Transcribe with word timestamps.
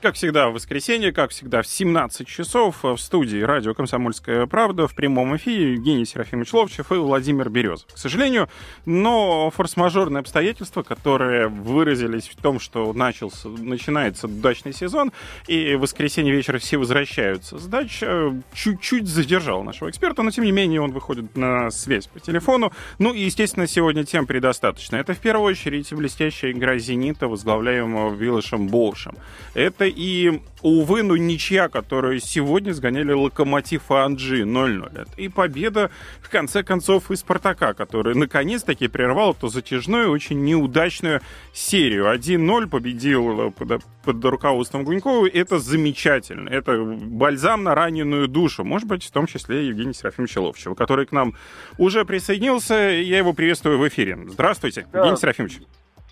Как 0.00 0.14
всегда 0.14 0.48
в 0.48 0.52
воскресенье, 0.52 1.10
как 1.10 1.32
всегда 1.32 1.60
в 1.60 1.66
17 1.66 2.24
часов 2.24 2.84
в 2.84 2.98
студии 2.98 3.42
радио 3.42 3.74
«Комсомольская 3.74 4.46
правда» 4.46 4.86
в 4.86 4.94
прямом 4.94 5.36
эфире 5.36 5.72
Евгений 5.72 6.04
Серафимович 6.04 6.52
Ловчев 6.52 6.92
и 6.92 6.94
Владимир 6.94 7.48
Березов. 7.48 7.92
К 7.92 7.98
сожалению, 7.98 8.48
но 8.86 9.50
форс-мажорные 9.50 10.20
обстоятельства, 10.20 10.84
которые 10.84 11.48
выразились 11.48 12.28
в 12.28 12.36
том, 12.40 12.60
что 12.60 12.92
начался, 12.92 13.48
начинается 13.48 14.28
дачный 14.28 14.72
сезон, 14.72 15.10
и 15.48 15.74
в 15.74 15.80
воскресенье 15.80 16.32
вечером 16.32 16.60
все 16.60 16.76
возвращаются 16.76 17.58
с 17.58 17.66
дач, 17.66 17.98
э, 18.00 18.40
чуть-чуть 18.54 19.08
задержал 19.08 19.64
нашего 19.64 19.90
эксперта, 19.90 20.22
но 20.22 20.30
тем 20.30 20.44
не 20.44 20.52
менее 20.52 20.80
он 20.80 20.92
выходит 20.92 21.36
на 21.36 21.72
связь 21.72 22.06
по 22.06 22.20
телефону. 22.20 22.72
Ну 23.00 23.12
и, 23.12 23.22
естественно, 23.22 23.66
сегодня 23.66 24.04
тем 24.04 24.28
предостаточно. 24.28 24.94
Это 24.94 25.14
в 25.14 25.18
первую 25.18 25.50
очередь 25.50 25.92
блестящая 25.92 26.52
игра 26.52 26.78
«Зенита», 26.78 27.26
возглавляемого 27.26 28.14
Виллашем 28.14 28.68
Болшем. 28.68 29.16
Это 29.54 29.87
и, 29.88 30.40
увы, 30.62 31.02
ну 31.02 31.16
ничья, 31.16 31.68
которую 31.68 32.20
сегодня 32.20 32.72
сгоняли 32.72 33.12
Локомотив 33.12 33.90
Анджи 33.90 34.42
0-0. 34.42 35.08
И 35.16 35.28
победа, 35.28 35.90
в 36.20 36.28
конце 36.28 36.62
концов, 36.62 37.10
и 37.10 37.16
Спартака, 37.16 37.74
который 37.74 38.14
наконец-таки 38.14 38.88
прервал 38.88 39.32
эту 39.32 39.48
затяжную, 39.48 40.10
очень 40.10 40.42
неудачную 40.44 41.20
серию. 41.52 42.12
1-0 42.12 42.68
победил 42.68 43.50
под, 43.52 43.82
под 44.04 44.24
руководством 44.24 44.84
Гунькова. 44.84 45.28
Это 45.28 45.58
замечательно. 45.58 46.48
Это 46.48 46.82
бальзам 46.82 47.64
на 47.64 47.74
раненую 47.74 48.28
душу. 48.28 48.64
Может 48.64 48.88
быть, 48.88 49.04
в 49.04 49.10
том 49.10 49.26
числе 49.26 49.66
Евгений 49.68 49.94
Серафимович 49.94 50.36
Ловчева, 50.36 50.74
который 50.74 51.06
к 51.06 51.12
нам 51.12 51.34
уже 51.78 52.04
присоединился. 52.04 52.74
Я 52.74 53.18
его 53.18 53.32
приветствую 53.32 53.78
в 53.78 53.88
эфире. 53.88 54.18
Здравствуйте, 54.26 54.86
да. 54.92 55.00
Евгений 55.00 55.16
Серафимович. 55.16 55.60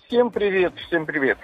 Всем 0.07 0.31
привет, 0.31 0.73
всем 0.87 1.05
привет. 1.05 1.37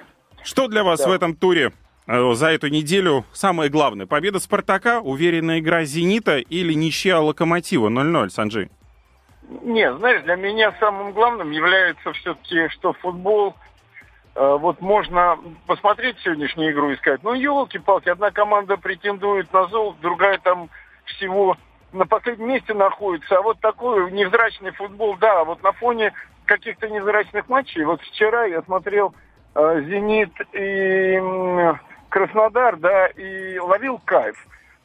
Что 0.44 0.68
для 0.68 0.84
вас 0.84 1.00
да. 1.00 1.10
в 1.10 1.12
этом 1.12 1.36
туре 1.36 1.72
Э, 1.74 1.83
за 2.08 2.52
эту 2.52 2.68
неделю 2.68 3.26
самое 3.32 3.70
главное. 3.70 4.06
Победа 4.06 4.40
«Спартака», 4.40 5.00
уверенная 5.00 5.60
игра 5.60 5.84
«Зенита» 5.86 6.38
или 6.38 6.74
ничья 6.74 7.20
«Локомотива» 7.20 7.90
0-0, 7.90 8.30
Санджи? 8.30 8.70
Нет, 9.62 9.98
знаешь, 9.98 10.24
для 10.24 10.36
меня 10.36 10.74
самым 10.80 11.12
главным 11.12 11.52
является 11.52 12.12
все-таки, 12.14 12.70
что 12.70 12.94
футбол, 12.94 13.56
э, 14.36 14.58
вот 14.60 14.82
можно 14.82 15.38
посмотреть 15.68 16.18
сегодняшнюю 16.24 16.72
игру 16.72 16.92
и 16.92 16.98
сказать, 16.98 17.24
ну, 17.24 17.34
елки-палки, 17.34 18.10
одна 18.10 18.32
команда 18.32 18.78
претендует 18.78 19.52
на 19.54 19.68
золото, 19.68 19.98
другая 20.02 20.40
там 20.40 20.70
всего 21.06 21.58
на 21.92 22.08
последнем 22.08 22.48
месте 22.48 22.74
находится, 22.74 23.38
а 23.38 23.42
вот 23.42 23.60
такой 23.60 24.12
невзрачный 24.12 24.72
футбол, 24.72 25.16
да, 25.18 25.44
вот 25.44 25.62
на 25.62 25.72
фоне 25.74 26.14
каких-то 26.46 26.90
невзрачных 26.90 27.48
матчей, 27.48 27.84
вот 27.84 28.02
вчера 28.02 28.46
я 28.46 28.62
смотрел 28.64 29.14
э, 29.56 29.82
«Зенит» 29.88 30.34
и 30.54 31.22
Краснодар, 32.14 32.76
да, 32.76 33.08
и 33.08 33.58
ловил 33.58 34.00
кайф. 34.06 34.36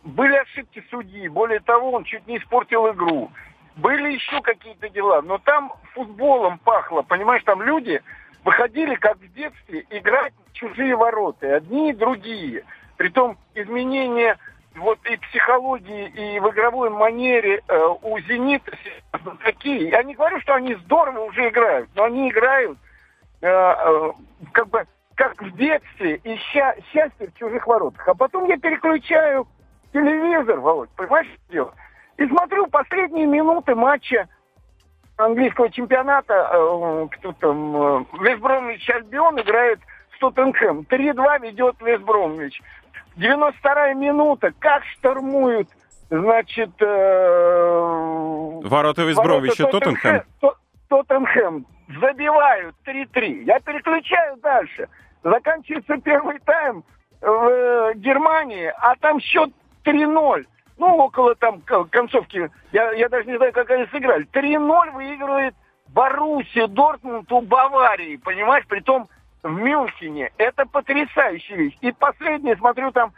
Были 0.03 0.35
ошибки 0.35 0.83
судьи, 0.91 1.29
более 1.29 1.61
того, 1.61 1.93
он 1.93 2.05
чуть 2.05 2.27
не 2.27 2.39
испортил 2.39 2.91
игру. 2.93 3.31
Были 3.77 4.13
еще 4.13 4.41
какие-то 4.41 4.89
дела, 4.89 5.21
но 5.21 5.37
там 5.37 5.75
футболом 5.93 6.57
пахло, 6.57 7.03
понимаешь, 7.03 7.43
там 7.45 7.61
люди 7.61 8.01
выходили, 8.45 8.95
как 8.95 9.19
в 9.19 9.35
детстве, 9.35 9.85
играть 9.91 10.33
в 10.47 10.55
чужие 10.55 10.97
ворота, 10.97 11.57
одни 11.57 11.91
и 11.91 11.93
другие. 11.93 12.65
Притом 12.97 13.37
изменения 13.55 14.39
вот 14.75 14.99
и 15.05 15.19
психологии, 15.19 16.09
и 16.09 16.41
в 16.41 16.49
игровой 16.49 16.89
манере 16.89 17.61
э, 17.69 17.89
у 18.01 18.19
«Зенита» 18.21 18.73
такие. 19.45 19.91
Я 19.91 20.03
не 20.03 20.15
говорю, 20.15 20.41
что 20.41 20.55
они 20.55 20.77
здорово 20.77 21.25
уже 21.25 21.51
играют, 21.51 21.91
но 21.95 22.05
они 22.05 22.31
играют 22.31 22.79
э, 23.43 23.47
э, 23.47 24.13
как 24.53 24.69
бы 24.69 24.87
как 25.19 25.43
в 25.43 25.57
детстве, 25.57 26.21
ища 26.23 26.77
счастье 26.93 27.29
в 27.29 27.39
чужих 27.39 27.67
воротах. 27.67 28.07
А 28.07 28.15
потом 28.15 28.45
я 28.45 28.57
переключаю 28.57 29.49
телевизор, 29.93 30.61
Володь, 30.61 30.91
понимаешь, 30.91 31.27
что 31.27 31.53
дело? 31.53 31.75
И 32.19 32.27
смотрю 32.29 32.69
последние 32.69 33.27
минуты 33.27 33.75
матча 33.75 34.29
английского 35.17 35.71
чемпионата, 35.71 36.35
э, 36.35 37.07
кто 37.11 37.33
там, 37.33 37.77
э, 37.77 38.05
Вестбромвич 38.21 38.89
Альбион 38.91 39.41
играет 39.41 39.81
с 40.15 40.21
Тоттенхэм. 40.21 40.87
3-2 40.89 41.39
ведет 41.41 41.75
Вестбромвич. 41.81 42.63
92-я 43.17 43.95
минута, 43.95 44.53
как 44.61 44.85
штормуют, 44.85 45.69
значит... 46.11 46.71
Э, 46.81 48.61
ворота 48.63 49.03
Вестбромвича 49.03 49.67
Тоттенхэм. 49.67 50.23
Тоттенхэм. 50.89 51.67
Забивают 52.01 52.77
3-3. 52.87 53.43
Я 53.45 53.59
переключаю 53.59 54.37
дальше. 54.37 54.89
Заканчивается 55.23 55.97
первый 55.99 56.39
тайм 56.41 56.85
в 57.21 57.25
э, 57.27 57.93
Германии, 57.97 58.73
а 58.79 58.95
там 58.97 59.21
счет 59.21 59.51
3-0. 59.85 60.47
Ну, 60.79 60.97
около 60.97 61.35
там 61.35 61.61
концовки, 61.91 62.51
я, 62.73 62.93
я 62.93 63.09
даже 63.09 63.29
не 63.29 63.37
знаю, 63.37 63.53
как 63.53 63.71
они 63.71 63.87
сыграли. 63.87 64.27
3-0 64.33 64.93
выигрывает 64.93 65.55
Боруссия 65.89 66.67
Дортмунд 66.67 67.31
у 67.33 67.41
Баварии, 67.41 68.17
понимаешь, 68.17 68.67
при 68.69 68.81
том 68.81 69.09
в 69.43 69.51
Мюнхене. 69.51 70.31
Это 70.37 70.67
потрясающая 70.67 71.57
вещь. 71.57 71.77
И 71.81 71.93
последнее, 71.93 72.57
смотрю, 72.57 72.93
там 72.93 73.13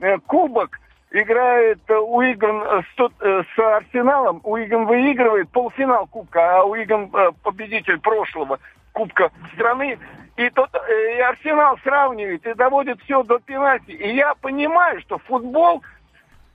э, 0.00 0.18
кубок 0.18 0.80
играет 1.10 1.80
э, 1.88 1.96
Уиган 1.96 2.62
э, 2.62 2.82
с, 2.96 3.46
с 3.54 3.58
Арсеналом. 3.58 4.40
Уиган 4.42 4.86
выигрывает 4.86 5.50
полуфинал 5.50 6.06
кубка, 6.06 6.60
а 6.60 6.64
Уиган 6.64 7.10
победитель 7.42 8.00
прошлого 8.00 8.58
кубка 8.92 9.30
страны. 9.54 9.98
И, 10.36 10.50
тот, 10.50 10.70
э, 10.74 11.16
и 11.16 11.20
Арсенал 11.20 11.78
сравнивает 11.84 12.44
и 12.46 12.54
доводит 12.54 13.00
все 13.02 13.22
до 13.22 13.38
пенальти. 13.38 13.92
И 13.92 14.14
я 14.14 14.34
понимаю, 14.34 15.00
что 15.02 15.18
футбол 15.18 15.82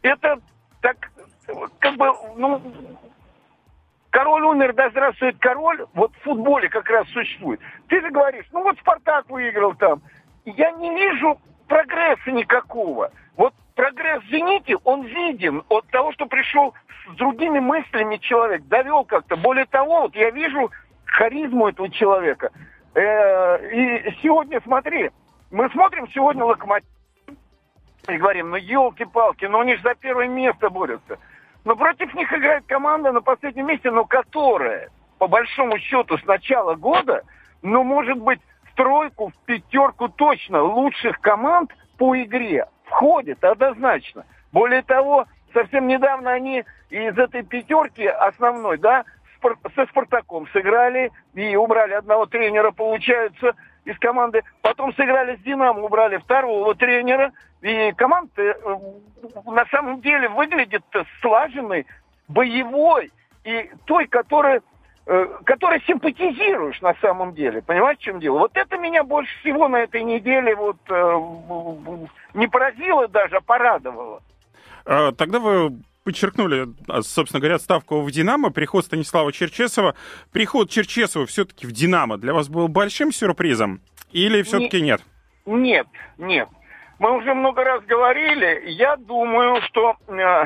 это 0.02 0.40
так, 0.82 0.98
как 1.80 1.96
бы, 1.96 2.12
ну, 2.36 2.62
король 4.10 4.44
умер, 4.44 4.74
да 4.74 4.90
здравствует 4.90 5.38
король, 5.40 5.86
вот 5.94 6.12
в 6.14 6.24
футболе 6.24 6.68
как 6.68 6.90
раз 6.90 7.08
существует. 7.10 7.62
Ты 7.88 8.02
же 8.02 8.10
говоришь, 8.10 8.46
ну 8.52 8.64
вот 8.64 8.78
Спартак 8.80 9.30
выиграл 9.30 9.74
там. 9.76 10.02
Я 10.44 10.72
не 10.72 10.94
вижу 10.94 11.40
прогресса 11.68 12.32
никакого. 12.32 13.12
Вот 13.38 13.54
прогресс 13.76 14.22
в 14.24 14.30
«Зените», 14.30 14.76
он 14.84 15.04
виден 15.04 15.64
от 15.70 15.88
того, 15.88 16.12
что 16.12 16.26
пришел 16.26 16.74
с 17.14 17.16
другими 17.16 17.60
мыслями 17.60 18.18
человек, 18.18 18.64
довел 18.64 19.06
как-то. 19.06 19.38
Более 19.38 19.66
того, 19.66 20.02
вот 20.02 20.16
я 20.16 20.32
вижу 20.32 20.70
харизму 21.06 21.70
этого 21.70 21.90
человека– 21.90 22.52
и 23.02 24.16
сегодня, 24.22 24.62
смотри, 24.64 25.12
мы 25.52 25.70
смотрим 25.70 26.08
сегодня 26.10 26.44
локомотив 26.44 26.90
и 28.08 28.18
говорим, 28.18 28.50
ну 28.50 28.56
елки-палки, 28.56 29.46
ну 29.46 29.62
они 29.62 29.76
же 29.76 29.84
за 29.84 29.96
первое 29.96 30.28
место 30.28 30.70
борются. 30.70 31.18
Но 31.66 31.76
против 31.76 32.14
них 32.14 32.32
играет 32.34 32.66
команда 32.68 33.12
на 33.12 33.22
последнем 33.22 33.68
месте, 33.68 33.92
но 33.92 34.06
которая, 34.06 34.90
по 35.18 35.28
большому 35.28 35.78
счету, 35.80 36.18
с 36.18 36.26
начала 36.26 36.76
года, 36.76 37.24
ну, 37.62 37.84
может 37.84 38.18
быть, 38.18 38.40
в 38.64 38.76
тройку, 38.76 39.30
в 39.30 39.46
пятерку 39.46 40.08
точно 40.08 40.62
лучших 40.64 41.20
команд 41.20 41.76
по 41.98 42.16
игре 42.22 42.66
входит 42.86 43.44
однозначно. 43.44 44.26
Более 44.52 44.82
того, 44.82 45.26
совсем 45.54 45.88
недавно 45.88 46.32
они 46.32 46.64
из 46.90 47.18
этой 47.18 47.44
пятерки 47.44 48.06
основной, 48.06 48.78
да, 48.78 49.04
со 49.76 49.86
Спартаком 49.88 50.48
сыграли 50.48 51.12
и 51.34 51.56
убрали 51.56 51.94
одного 51.94 52.26
тренера, 52.26 52.72
получается, 52.72 53.56
из 53.86 53.98
команды. 54.00 54.44
Потом 54.62 54.94
сыграли 54.94 55.36
с 55.38 55.40
Динамо, 55.40 55.82
убрали 55.82 56.18
второго 56.18 56.76
тренера. 56.76 57.32
И 57.62 57.92
команда 57.94 58.42
э, 58.42 58.54
на 59.46 59.66
самом 59.66 60.02
деле 60.02 60.30
выглядит 60.30 60.84
слаженной, 61.22 61.86
боевой 62.28 63.12
и 63.44 63.70
той, 63.86 64.08
которая 64.08 64.62
э, 65.06 65.26
которой 65.44 65.82
симпатизируешь 65.86 66.82
на 66.82 66.94
самом 67.02 67.34
деле. 67.34 67.62
Понимаешь, 67.62 67.98
в 67.98 68.02
чем 68.02 68.20
дело? 68.20 68.40
Вот 68.40 68.52
это 68.56 68.78
меня 68.78 69.04
больше 69.04 69.38
всего 69.40 69.68
на 69.68 69.78
этой 69.78 70.04
неделе 70.04 70.56
вот 70.56 70.78
э, 70.90 71.20
не 72.34 72.48
поразило 72.48 73.08
даже, 73.08 73.38
а 73.38 73.42
порадовало. 73.42 74.22
А, 74.86 75.12
тогда 75.12 75.40
вы 75.40 75.74
подчеркнули, 76.04 76.68
а, 76.88 77.02
собственно 77.02 77.40
говоря, 77.40 77.60
ставку 77.60 78.02
в 78.02 78.12
«Динамо», 78.12 78.52
приход 78.52 78.86
Станислава 78.86 79.32
Черчесова. 79.32 79.96
Приход 80.32 80.70
Черчесова 80.70 81.26
все-таки 81.26 81.68
в 81.68 81.72
«Динамо» 81.72 82.18
для 82.18 82.34
вас 82.34 82.50
был 82.50 82.68
большим 82.68 83.12
сюрпризом 83.12 83.82
или 84.12 84.42
все-таки 84.42 84.82
нет? 84.82 85.02
Нет, 85.46 85.88
нет. 86.18 86.50
Мы 87.00 87.16
уже 87.16 87.34
много 87.34 87.64
раз 87.64 87.84
говорили, 87.86 88.70
я 88.72 88.96
думаю, 88.98 89.62
что... 89.64 89.96
Э, 90.08 90.46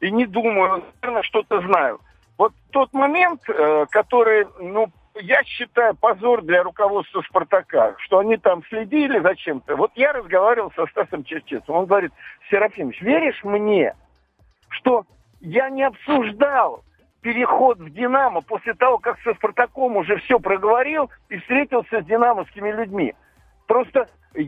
и 0.00 0.10
не 0.10 0.26
думаю, 0.26 0.84
наверное, 1.02 1.22
что-то 1.22 1.60
знаю. 1.60 2.00
Вот 2.38 2.54
тот 2.70 2.92
момент, 2.94 3.42
э, 3.48 3.86
который, 3.90 4.46
ну, 4.58 4.90
я 5.14 5.42
считаю, 5.44 5.94
позор 5.94 6.42
для 6.42 6.62
руководства 6.62 7.22
«Спартака», 7.22 7.96
что 7.98 8.18
они 8.18 8.36
там 8.36 8.62
следили 8.68 9.18
за 9.20 9.34
чем-то. 9.36 9.76
Вот 9.76 9.90
я 9.96 10.12
разговаривал 10.12 10.72
со 10.74 10.86
Стасом 10.86 11.24
Черчесовым, 11.24 11.82
он 11.82 11.86
говорит, 11.86 12.12
Серафимович, 12.50 13.02
веришь 13.02 13.44
мне, 13.44 13.94
что 14.70 15.04
я 15.40 15.70
не 15.70 15.82
обсуждал 15.82 16.84
переход 17.20 17.78
в 17.78 17.90
«Динамо» 17.90 18.40
после 18.40 18.74
того, 18.74 18.98
как 18.98 19.20
со 19.20 19.34
«Спартаком» 19.34 19.96
уже 19.96 20.16
все 20.18 20.38
проговорил 20.38 21.10
и 21.28 21.36
встретился 21.36 22.00
с 22.00 22.04
динамовскими 22.04 22.70
людьми. 22.70 23.14
Просто 23.66 24.08
э, 24.34 24.44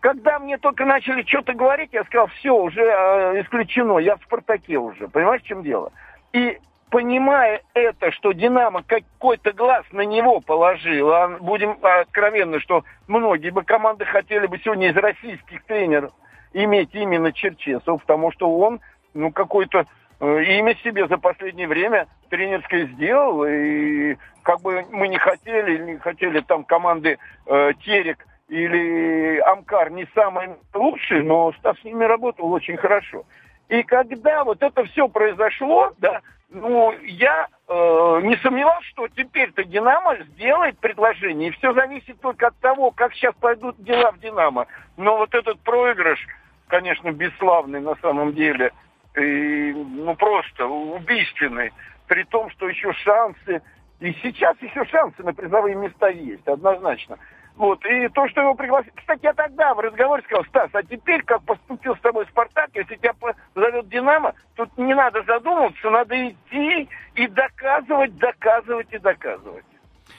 когда 0.00 0.38
мне 0.38 0.58
только 0.58 0.84
начали 0.84 1.22
что-то 1.22 1.54
говорить, 1.54 1.90
я 1.92 2.04
сказал, 2.04 2.26
все, 2.28 2.54
уже 2.54 2.82
э, 2.82 3.42
исключено, 3.42 3.98
я 3.98 4.16
в 4.16 4.22
«Спартаке» 4.22 4.76
уже. 4.76 5.08
Понимаешь, 5.08 5.42
в 5.42 5.46
чем 5.46 5.62
дело? 5.62 5.92
И 6.32 6.58
понимая 6.90 7.62
это, 7.72 8.10
что 8.12 8.32
«Динамо» 8.32 8.82
какой-то 8.82 9.52
глаз 9.52 9.84
на 9.92 10.02
него 10.02 10.40
положил, 10.40 11.10
а 11.12 11.28
будем 11.38 11.78
откровенны, 11.80 12.60
что 12.60 12.84
многие 13.08 13.50
бы 13.50 13.62
команды 13.62 14.04
хотели 14.04 14.46
бы 14.46 14.58
сегодня 14.58 14.90
из 14.90 14.96
российских 14.96 15.64
тренеров 15.64 16.12
иметь 16.52 16.94
именно 16.94 17.32
Черчесов, 17.32 18.00
потому 18.02 18.32
что 18.32 18.58
он, 18.58 18.80
ну, 19.14 19.32
какой-то 19.32 19.86
э, 20.20 20.42
имя 20.58 20.74
себе 20.76 21.06
за 21.08 21.18
последнее 21.18 21.68
время 21.68 22.06
тренерское 22.28 22.86
сделал, 22.86 23.44
и 23.44 24.16
как 24.42 24.60
бы 24.62 24.84
мы 24.90 25.08
не 25.08 25.18
хотели, 25.18 25.78
не 25.78 25.98
хотели 25.98 26.40
там 26.40 26.64
команды 26.64 27.18
э, 27.46 27.72
Терек 27.84 28.26
или 28.48 29.38
Амкар 29.40 29.90
не 29.90 30.06
самые 30.14 30.56
лучшие, 30.74 31.22
но 31.22 31.52
Стас 31.52 31.78
с 31.80 31.84
ними 31.84 32.04
работал 32.04 32.52
очень 32.52 32.76
хорошо. 32.76 33.24
И 33.68 33.84
когда 33.84 34.42
вот 34.42 34.62
это 34.62 34.84
все 34.84 35.08
произошло, 35.08 35.92
да, 35.98 36.20
ну, 36.50 36.92
я 37.02 37.46
э, 37.68 38.20
не 38.24 38.36
сомневался, 38.38 38.88
что 38.88 39.06
теперь-то 39.06 39.62
«Динамо» 39.62 40.16
сделает 40.32 40.78
предложение. 40.78 41.50
И 41.50 41.52
все 41.52 41.72
зависит 41.72 42.20
только 42.20 42.48
от 42.48 42.56
того, 42.58 42.90
как 42.90 43.14
сейчас 43.14 43.34
пойдут 43.36 43.76
дела 43.78 44.10
в 44.10 44.18
«Динамо». 44.18 44.66
Но 44.96 45.18
вот 45.18 45.32
этот 45.34 45.60
проигрыш, 45.60 46.26
конечно, 46.66 47.12
бесславный 47.12 47.80
на 47.80 47.94
самом 47.96 48.34
деле, 48.34 48.72
и, 49.16 49.72
ну, 49.72 50.14
просто 50.16 50.66
убийственный. 50.66 51.72
При 52.06 52.24
том, 52.24 52.50
что 52.50 52.68
еще 52.68 52.92
шансы, 52.92 53.62
и 54.00 54.12
сейчас 54.22 54.56
еще 54.60 54.84
шансы 54.86 55.22
на 55.22 55.32
призовые 55.32 55.76
места 55.76 56.08
есть, 56.08 56.46
однозначно. 56.46 57.18
Вот, 57.56 57.84
и 57.84 58.08
то, 58.08 58.26
что 58.28 58.40
его 58.40 58.54
пригласили... 58.54 58.92
Кстати, 58.96 59.20
я 59.22 59.34
тогда 59.34 59.74
в 59.74 59.80
разговоре 59.80 60.22
сказал, 60.22 60.44
Стас, 60.46 60.70
а 60.72 60.82
теперь, 60.82 61.22
как 61.22 61.42
поступил 61.42 61.94
с 61.94 62.00
тобой 62.00 62.24
Спартак, 62.30 62.70
если 62.74 62.96
тебя 62.96 63.12
зовет 63.54 63.88
Динамо, 63.88 64.34
тут 64.56 64.70
не 64.78 64.94
надо 64.94 65.22
задумываться, 65.24 65.90
надо 65.90 66.30
идти 66.30 66.88
и 67.16 67.26
доказывать, 67.26 68.16
доказывать 68.16 68.86
и 68.92 68.98
доказывать. 68.98 69.64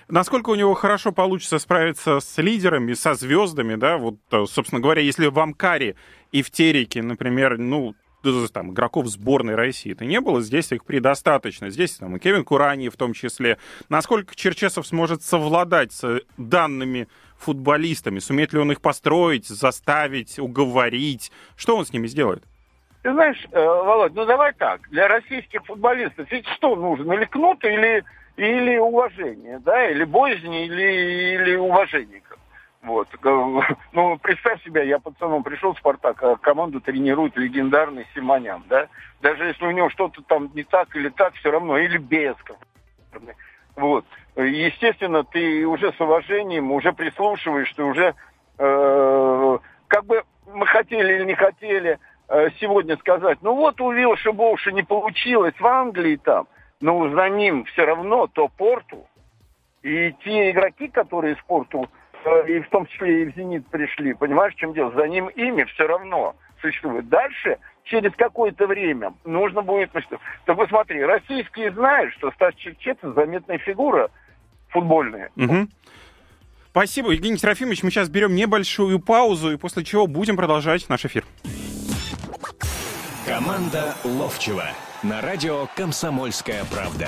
Насколько 0.08 0.52
у 0.52 0.56
него 0.56 0.74
хорошо 0.74 1.12
получится 1.12 1.58
справиться 1.58 2.20
с 2.20 2.38
лидерами, 2.38 2.94
со 2.94 3.14
звездами, 3.14 3.76
да, 3.76 3.98
вот, 3.98 4.18
э, 4.32 4.46
собственно 4.46 4.82
говоря, 4.82 5.02
если 5.02 5.28
в 5.28 5.40
Амкаре 5.40 5.96
и 6.32 6.44
в 6.44 6.52
Тереке, 6.52 7.02
например, 7.02 7.58
ну, 7.58 7.96
там, 8.54 8.72
игроков 8.72 9.08
сборной 9.08 9.56
России 9.56 9.92
это 9.92 10.06
не 10.06 10.20
было, 10.22 10.42
здесь 10.42 10.72
их 10.72 10.86
предостаточно. 10.86 11.70
Здесь 11.70 11.96
там 11.98 12.16
и 12.16 12.20
Кевин 12.20 12.44
Курани 12.44 12.90
в 12.90 12.98
том 12.98 13.14
числе. 13.14 13.58
Насколько 13.90 14.36
Черчесов 14.36 14.88
сможет 14.88 15.24
совладать 15.24 15.92
с 15.92 16.22
данными 16.38 17.08
футболистами? 17.38 18.20
Сумеет 18.20 18.54
ли 18.54 18.60
он 18.60 18.72
их 18.72 18.82
построить, 18.82 19.48
заставить, 19.48 20.40
уговорить? 20.40 21.32
Что 21.56 21.78
он 21.78 21.86
с 21.86 21.94
ними 21.94 22.08
сделает? 22.08 22.44
Ты 23.04 23.12
знаешь, 23.14 23.48
э, 23.52 23.60
Володь, 23.60 24.14
ну 24.14 24.26
давай 24.26 24.54
так. 24.54 24.82
Для 24.90 25.08
российских 25.08 25.66
футболистов 25.66 26.32
ведь 26.32 26.48
что 26.50 26.76
нужно? 26.76 27.14
Или 27.14 27.26
кнут, 27.26 27.64
или, 27.64 28.04
или 28.38 28.78
уважение, 28.78 29.60
да? 29.60 29.90
Или 29.90 30.04
боязнь, 30.04 30.54
или, 30.54 31.36
или 31.36 31.56
уважение. 31.56 32.22
Вот. 32.84 33.08
Ну, 33.94 34.18
представь 34.18 34.64
себе, 34.64 34.88
я 34.88 35.00
пацаном 35.00 35.44
пришел 35.44 35.74
в 35.74 35.78
«Спартак», 35.78 36.24
а 36.24 36.38
команду 36.38 36.80
тренирует 36.80 37.36
легендарный 37.38 38.08
Симонян, 38.16 38.64
да? 38.70 38.88
Даже 39.22 39.46
если 39.46 39.66
у 39.66 39.72
него 39.72 39.90
что-то 39.90 40.22
там 40.24 40.50
не 40.54 40.64
так 40.64 40.96
или 40.96 41.10
так, 41.10 41.34
все 41.36 41.52
равно, 41.52 41.78
или 41.78 41.98
Бесков. 41.98 42.58
Вот. 43.76 44.06
Естественно, 44.36 45.24
ты 45.24 45.66
уже 45.66 45.92
с 45.92 46.00
уважением, 46.00 46.72
уже 46.72 46.94
прислушиваешь, 46.94 47.72
ты 47.74 47.84
уже 47.84 48.16
э, 48.58 49.58
как 49.88 50.06
бы 50.06 50.24
мы 50.54 50.66
хотели 50.68 51.16
или 51.16 51.26
не 51.26 51.36
хотели 51.36 52.00
э, 52.30 52.50
сегодня 52.60 52.98
сказать, 52.98 53.40
ну 53.42 53.56
вот 53.56 53.82
у 53.82 53.92
Вилша 53.92 54.32
Боуша 54.32 54.72
не 54.72 54.84
получилось 54.84 55.56
в 55.60 55.66
Англии 55.66 56.16
там, 56.16 56.48
но 56.80 57.10
за 57.10 57.30
ним 57.30 57.66
все 57.66 57.86
равно 57.86 58.28
то 58.28 58.48
Порту. 58.48 59.06
И 59.84 60.14
те 60.24 60.52
игроки, 60.52 60.88
которые 60.88 61.36
с 61.36 61.42
Порту 61.42 61.90
и 62.48 62.60
в 62.60 62.70
том 62.70 62.86
числе 62.88 63.24
и 63.24 63.26
в 63.26 63.36
«Зенит» 63.36 63.68
пришли. 63.68 64.14
Понимаешь, 64.14 64.54
в 64.54 64.58
чем 64.58 64.74
дело? 64.74 64.92
За 64.92 65.08
ним 65.08 65.28
имя 65.30 65.66
все 65.68 65.88
равно 65.88 66.36
существует. 66.62 67.10
Дальше, 67.10 67.58
через 67.84 68.14
какое-то 68.16 68.68
время, 68.68 69.14
нужно 69.26 69.62
будет... 69.62 69.92
Так 70.46 70.58
вот 70.58 70.70
смотри, 70.70 71.04
российские 71.04 71.72
знают, 71.72 72.14
что 72.14 72.32
Стас 72.32 72.54
Чевчетов 72.56 73.16
заметная 73.16 73.58
фигура 73.58 74.10
футбольная. 74.70 75.32
Угу. 75.36 75.68
Спасибо, 76.72 77.12
Евгений 77.12 77.38
Серафимович. 77.38 77.84
Мы 77.84 77.92
сейчас 77.92 78.10
берем 78.10 78.34
небольшую 78.34 79.00
паузу, 79.00 79.52
и 79.52 79.58
после 79.58 79.84
чего 79.84 80.08
будем 80.08 80.38
продолжать 80.38 80.88
наш 80.88 81.06
эфир. 81.06 81.26
Команда 83.28 83.96
Ловчева 84.04 84.66
на 85.04 85.22
радио 85.22 85.68
«Комсомольская 85.76 86.64
правда». 86.66 87.08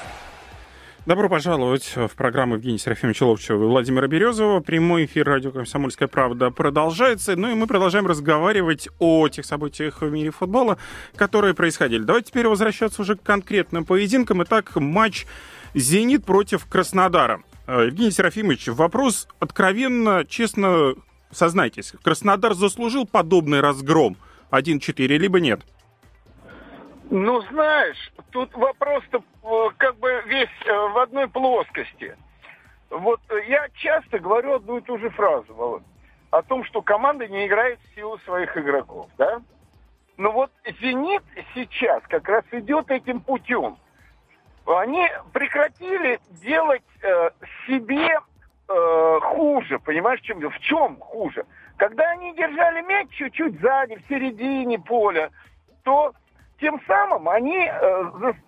Добро 1.07 1.29
пожаловать 1.29 1.95
в 1.95 2.09
программу 2.09 2.55
Евгения 2.55 2.77
Серафимовича 2.77 3.25
Ловчева 3.25 3.63
и 3.63 3.67
Владимира 3.67 4.05
Березова. 4.05 4.59
Прямой 4.59 5.05
эфир 5.05 5.25
радио 5.25 5.49
«Комсомольская 5.49 6.07
правда» 6.07 6.51
продолжается. 6.51 7.35
Ну 7.35 7.51
и 7.51 7.55
мы 7.55 7.65
продолжаем 7.65 8.05
разговаривать 8.05 8.87
о 8.99 9.27
тех 9.27 9.43
событиях 9.43 10.01
в 10.01 10.11
мире 10.11 10.29
футбола, 10.29 10.77
которые 11.15 11.55
происходили. 11.55 12.03
Давайте 12.03 12.27
теперь 12.29 12.47
возвращаться 12.47 13.01
уже 13.01 13.15
к 13.15 13.23
конкретным 13.23 13.83
поединкам. 13.83 14.43
Итак, 14.43 14.75
матч 14.75 15.25
«Зенит» 15.73 16.23
против 16.23 16.67
Краснодара. 16.67 17.41
Э, 17.65 17.85
Евгений 17.87 18.11
Серафимович, 18.11 18.67
вопрос 18.67 19.27
откровенно, 19.39 20.23
честно, 20.29 20.93
сознайтесь. 21.31 21.93
Краснодар 22.03 22.53
заслужил 22.53 23.07
подобный 23.07 23.61
разгром 23.61 24.17
1-4, 24.51 25.17
либо 25.17 25.39
нет? 25.39 25.61
Ну, 27.11 27.41
знаешь, 27.41 28.13
тут 28.31 28.53
вопрос-то 28.53 29.21
э, 29.43 29.69
как 29.75 29.97
бы 29.97 30.23
весь 30.27 30.47
э, 30.65 30.71
в 30.71 30.97
одной 30.97 31.27
плоскости. 31.27 32.15
Вот 32.89 33.19
э, 33.27 33.49
я 33.49 33.67
часто 33.73 34.17
говорю 34.17 34.53
одну 34.53 34.77
и 34.77 34.81
ту 34.81 34.97
же 34.97 35.09
фразу, 35.09 35.53
Володь, 35.53 35.83
о 36.29 36.41
том, 36.41 36.63
что 36.63 36.81
команда 36.81 37.27
не 37.27 37.47
играет 37.47 37.79
в 37.81 37.95
силу 37.95 38.17
своих 38.19 38.57
игроков, 38.57 39.09
да? 39.17 39.41
Но 40.15 40.31
вот 40.31 40.51
«Зенит» 40.79 41.23
сейчас 41.53 42.01
как 42.07 42.29
раз 42.29 42.45
идет 42.53 42.89
этим 42.89 43.19
путем. 43.19 43.77
Они 44.65 45.05
прекратили 45.33 46.21
делать 46.41 46.81
э, 47.01 47.31
себе 47.67 48.21
э, 48.69 49.19
хуже, 49.21 49.79
понимаешь, 49.79 50.21
чем 50.21 50.39
В 50.39 50.59
чем 50.59 50.95
хуже? 50.95 51.45
Когда 51.75 52.11
они 52.11 52.33
держали 52.35 52.81
мяч 52.83 53.09
чуть-чуть 53.09 53.59
сзади, 53.59 53.95
в 53.97 54.07
середине 54.07 54.79
поля, 54.79 55.29
то 55.83 56.13
тем 56.61 56.79
самым 56.87 57.27
они 57.27 57.57
э, 57.57 58.03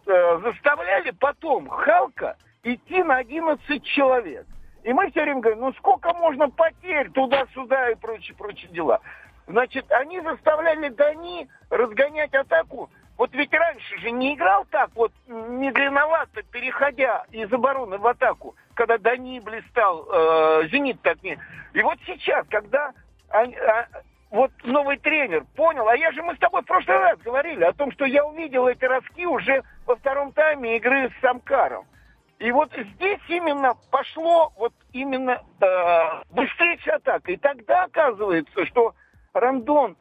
э, 0.05 0.39
заставляли 0.43 1.11
потом 1.19 1.67
Халка 1.67 2.37
идти 2.63 3.03
на 3.03 3.17
11 3.17 3.83
человек. 3.83 4.45
И 4.83 4.93
мы 4.93 5.09
все 5.09 5.23
время 5.23 5.41
говорим, 5.41 5.61
ну 5.61 5.73
сколько 5.73 6.13
можно 6.13 6.49
потерь 6.49 7.09
туда-сюда 7.09 7.89
и 7.89 7.95
прочие, 7.95 8.37
прочие 8.37 8.71
дела. 8.71 9.01
Значит, 9.47 9.91
они 9.91 10.21
заставляли 10.21 10.89
Дани 10.89 11.49
разгонять 11.69 12.33
атаку. 12.33 12.89
Вот 13.17 13.33
ведь 13.33 13.53
раньше 13.53 13.97
же 13.99 14.11
не 14.11 14.35
играл 14.35 14.65
так 14.65 14.91
вот 14.95 15.11
медленновато, 15.27 16.43
переходя 16.43 17.25
из 17.31 17.51
обороны 17.51 17.97
в 17.97 18.07
атаку, 18.07 18.55
когда 18.75 18.97
Дани 18.97 19.39
блистал, 19.39 20.07
э, 20.11 20.67
Зенит 20.69 21.01
так 21.01 21.21
не. 21.23 21.37
И 21.73 21.81
вот 21.81 21.97
сейчас, 22.05 22.45
когда 22.49 22.91
они, 23.29 23.55
а, 23.55 23.87
вот 24.33 24.51
новый 24.63 24.97
тренер 24.97 25.45
понял, 25.55 25.87
а 25.87 25.95
я 25.95 26.11
же 26.11 26.23
мы 26.23 26.35
с 26.35 26.39
тобой 26.39 26.63
в 26.63 26.65
прошлый 26.65 26.97
раз 26.97 27.19
говорили 27.19 27.63
о 27.63 27.71
том, 27.71 27.91
что 27.91 28.03
я 28.05 28.25
увидел 28.25 28.67
эти 28.67 28.83
ростки 28.83 29.27
уже 29.27 29.61
во 29.85 29.95
втором 29.95 30.31
тайме 30.31 30.77
игры 30.77 31.11
с 31.11 31.21
Самкаром. 31.21 31.85
И 32.39 32.51
вот 32.51 32.71
здесь 32.73 33.19
именно 33.27 33.75
пошло 33.91 34.51
вот 34.57 34.73
именно 34.91 35.39
э, 35.61 36.23
быстрее 36.31 36.79
атака. 36.95 37.31
И 37.31 37.37
тогда 37.37 37.83
оказывается, 37.83 38.65
что 38.65 38.95
Рандон, 39.35 39.95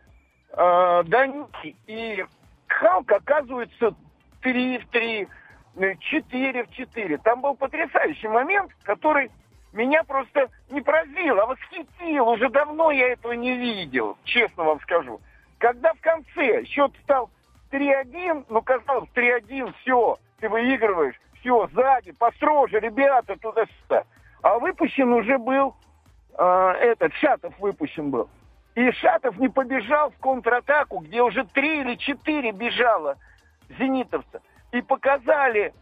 э, 0.49 1.03
Данюки 1.05 1.77
и 1.87 2.25
Халк 2.69 3.13
оказываются 3.13 3.95
3 4.41 4.79
в 4.79 4.89
3, 4.89 5.29
4 6.01 6.65
в 6.65 6.71
4. 6.71 7.19
Там 7.19 7.43
был 7.43 7.55
потрясающий 7.55 8.29
момент, 8.29 8.73
который 8.83 9.31
меня 9.73 10.05
просто 10.05 10.49
не 10.71 10.81
поразило, 10.81 11.43
а 11.43 11.47
восхитил. 11.47 12.29
Уже 12.29 12.49
давно 12.51 12.91
я 12.91 13.13
этого 13.13 13.33
не 13.33 13.57
видел, 13.57 14.17
честно 14.25 14.65
вам 14.65 14.81
скажу. 14.81 15.21
Когда 15.59 15.93
в 15.95 16.01
конце 16.01 16.65
счет 16.65 16.93
стал 17.05 17.31
3-1, 17.71 18.47
ну, 18.49 18.63
казалось, 18.63 19.09
3-1, 19.15 19.73
все, 19.81 20.19
ты 20.41 20.49
выигрываешь, 20.49 21.15
все, 21.41 21.69
сзади, 21.73 22.13
построже, 22.13 22.81
ребята, 22.81 23.37
туда-сюда. 23.37 24.05
А 24.43 24.59
выпущен 24.59 25.13
уже 25.13 25.39
был, 25.39 25.75
э, 26.37 26.73
этот, 26.81 27.15
Шатов 27.15 27.59
выпущен 27.59 28.11
был. 28.11 28.29
И 28.75 28.91
Шатов 28.93 29.39
не 29.39 29.49
побежал 29.49 30.11
в 30.11 30.19
контратаку, 30.19 30.99
где 30.99 31.23
уже 31.23 31.45
три 31.45 31.81
или 31.81 31.95
четыре 31.97 32.53
бежало 32.53 33.17
зенитовца. 33.79 34.43
И 34.73 34.81
показали 34.81 35.75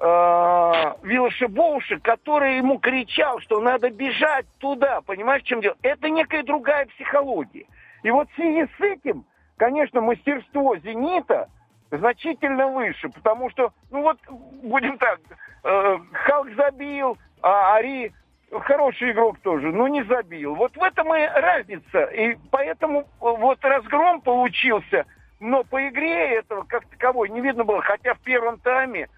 э, 0.00 0.94
Вилошебоуша, 1.02 1.98
который 2.00 2.58
ему 2.58 2.78
кричал, 2.78 3.40
что 3.40 3.60
надо 3.60 3.90
бежать 3.90 4.46
туда. 4.58 5.00
Понимаешь, 5.02 5.42
в 5.42 5.46
чем 5.46 5.60
дело? 5.60 5.76
Это 5.82 6.08
некая 6.08 6.42
другая 6.42 6.86
психология. 6.86 7.66
И 8.02 8.10
вот 8.10 8.30
в 8.30 8.34
связи 8.34 8.68
с 8.78 8.80
этим, 8.80 9.24
конечно, 9.56 10.00
мастерство 10.00 10.76
«Зенита» 10.76 11.48
значительно 11.90 12.68
выше, 12.68 13.08
потому 13.08 13.50
что, 13.50 13.72
ну 13.90 14.02
вот, 14.02 14.18
будем 14.62 14.98
так, 14.98 15.20
э, 15.64 15.98
Халк 16.12 16.48
забил, 16.54 17.18
а 17.42 17.76
Ари 17.76 18.12
хороший 18.50 19.12
игрок 19.12 19.38
тоже, 19.40 19.72
но 19.72 19.88
не 19.88 20.02
забил. 20.04 20.54
Вот 20.54 20.76
в 20.76 20.82
этом 20.82 21.14
и 21.14 21.26
разница. 21.26 22.04
И 22.04 22.36
поэтому 22.50 23.06
вот 23.20 23.62
разгром 23.64 24.20
получился, 24.20 25.06
но 25.40 25.64
по 25.64 25.86
игре 25.88 26.36
этого 26.36 26.64
как 26.64 26.86
таковой 26.86 27.28
не 27.28 27.40
видно 27.40 27.64
было. 27.64 27.82
Хотя 27.82 28.14
в 28.14 28.20
первом 28.20 28.58
тайме 28.60 29.08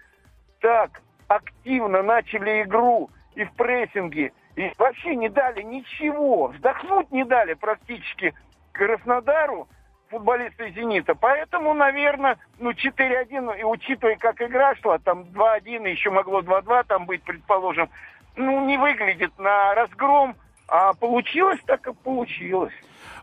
так 0.61 1.01
активно 1.27 2.01
начали 2.03 2.61
игру 2.63 3.09
и 3.35 3.43
в 3.43 3.53
прессинге, 3.53 4.31
и 4.55 4.71
вообще 4.77 5.15
не 5.15 5.29
дали 5.29 5.61
ничего. 5.61 6.47
Вздохнуть 6.47 7.11
не 7.11 7.25
дали 7.25 7.53
практически 7.55 8.33
Краснодару 8.71 9.67
футболисты 10.09 10.71
«Зенита». 10.71 11.15
Поэтому, 11.15 11.73
наверное, 11.73 12.37
ну, 12.59 12.71
4-1, 12.71 13.59
и 13.59 13.63
учитывая, 13.63 14.17
как 14.17 14.41
игра 14.41 14.75
шла, 14.75 14.99
там 14.99 15.23
2-1, 15.23 15.87
еще 15.89 16.09
могло 16.09 16.41
2-2 16.41 16.83
там 16.87 17.05
быть, 17.05 17.23
предположим, 17.23 17.89
ну, 18.35 18.65
не 18.65 18.77
выглядит 18.77 19.37
на 19.39 19.73
разгром, 19.73 20.35
а 20.67 20.93
получилось 20.93 21.59
так, 21.65 21.81
как 21.81 21.97
получилось. 21.97 22.73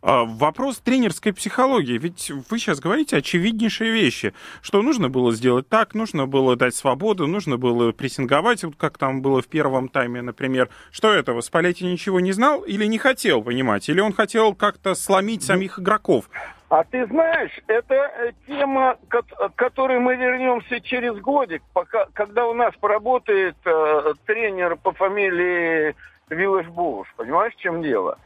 А, 0.02 0.24
вопрос 0.24 0.78
тренерской 0.78 1.32
психологии. 1.32 1.98
Ведь 1.98 2.30
вы 2.30 2.58
сейчас 2.58 2.80
говорите 2.80 3.16
очевиднейшие 3.16 3.90
вещи, 3.90 4.34
что 4.62 4.82
нужно 4.82 5.08
было 5.08 5.32
сделать 5.32 5.68
так, 5.68 5.94
нужно 5.94 6.26
было 6.26 6.56
дать 6.56 6.74
свободу, 6.74 7.26
нужно 7.26 7.56
было 7.58 7.92
прессинговать, 7.92 8.64
вот 8.64 8.76
как 8.76 8.98
там 8.98 9.22
было 9.22 9.42
в 9.42 9.48
первом 9.48 9.88
тайме, 9.88 10.22
например. 10.22 10.68
Что 10.90 11.12
этого? 11.12 11.40
Спалетти 11.40 11.84
ничего 11.84 12.20
не 12.20 12.32
знал 12.32 12.62
или 12.62 12.84
не 12.84 12.98
хотел 12.98 13.42
понимать? 13.42 13.88
Или 13.88 14.00
он 14.00 14.12
хотел 14.12 14.54
как-то 14.54 14.94
сломить 14.94 15.42
самих 15.42 15.78
игроков? 15.78 16.26
А 16.70 16.84
ты 16.84 17.06
знаешь, 17.06 17.58
это 17.66 17.94
э, 17.94 18.32
тема, 18.46 18.98
к 19.08 19.22
которой 19.56 20.00
мы 20.00 20.16
вернемся 20.16 20.80
через 20.82 21.16
годик, 21.18 21.62
пока, 21.72 22.06
когда 22.12 22.46
у 22.46 22.52
нас 22.52 22.74
поработает 22.76 23.56
э, 23.64 24.12
тренер 24.26 24.76
по 24.76 24.92
фамилии 24.92 25.96
Виллаш 26.28 26.66
Буш. 26.66 27.08
Понимаешь, 27.16 27.54
в 27.54 27.60
чем 27.60 27.82
дело? 27.82 28.18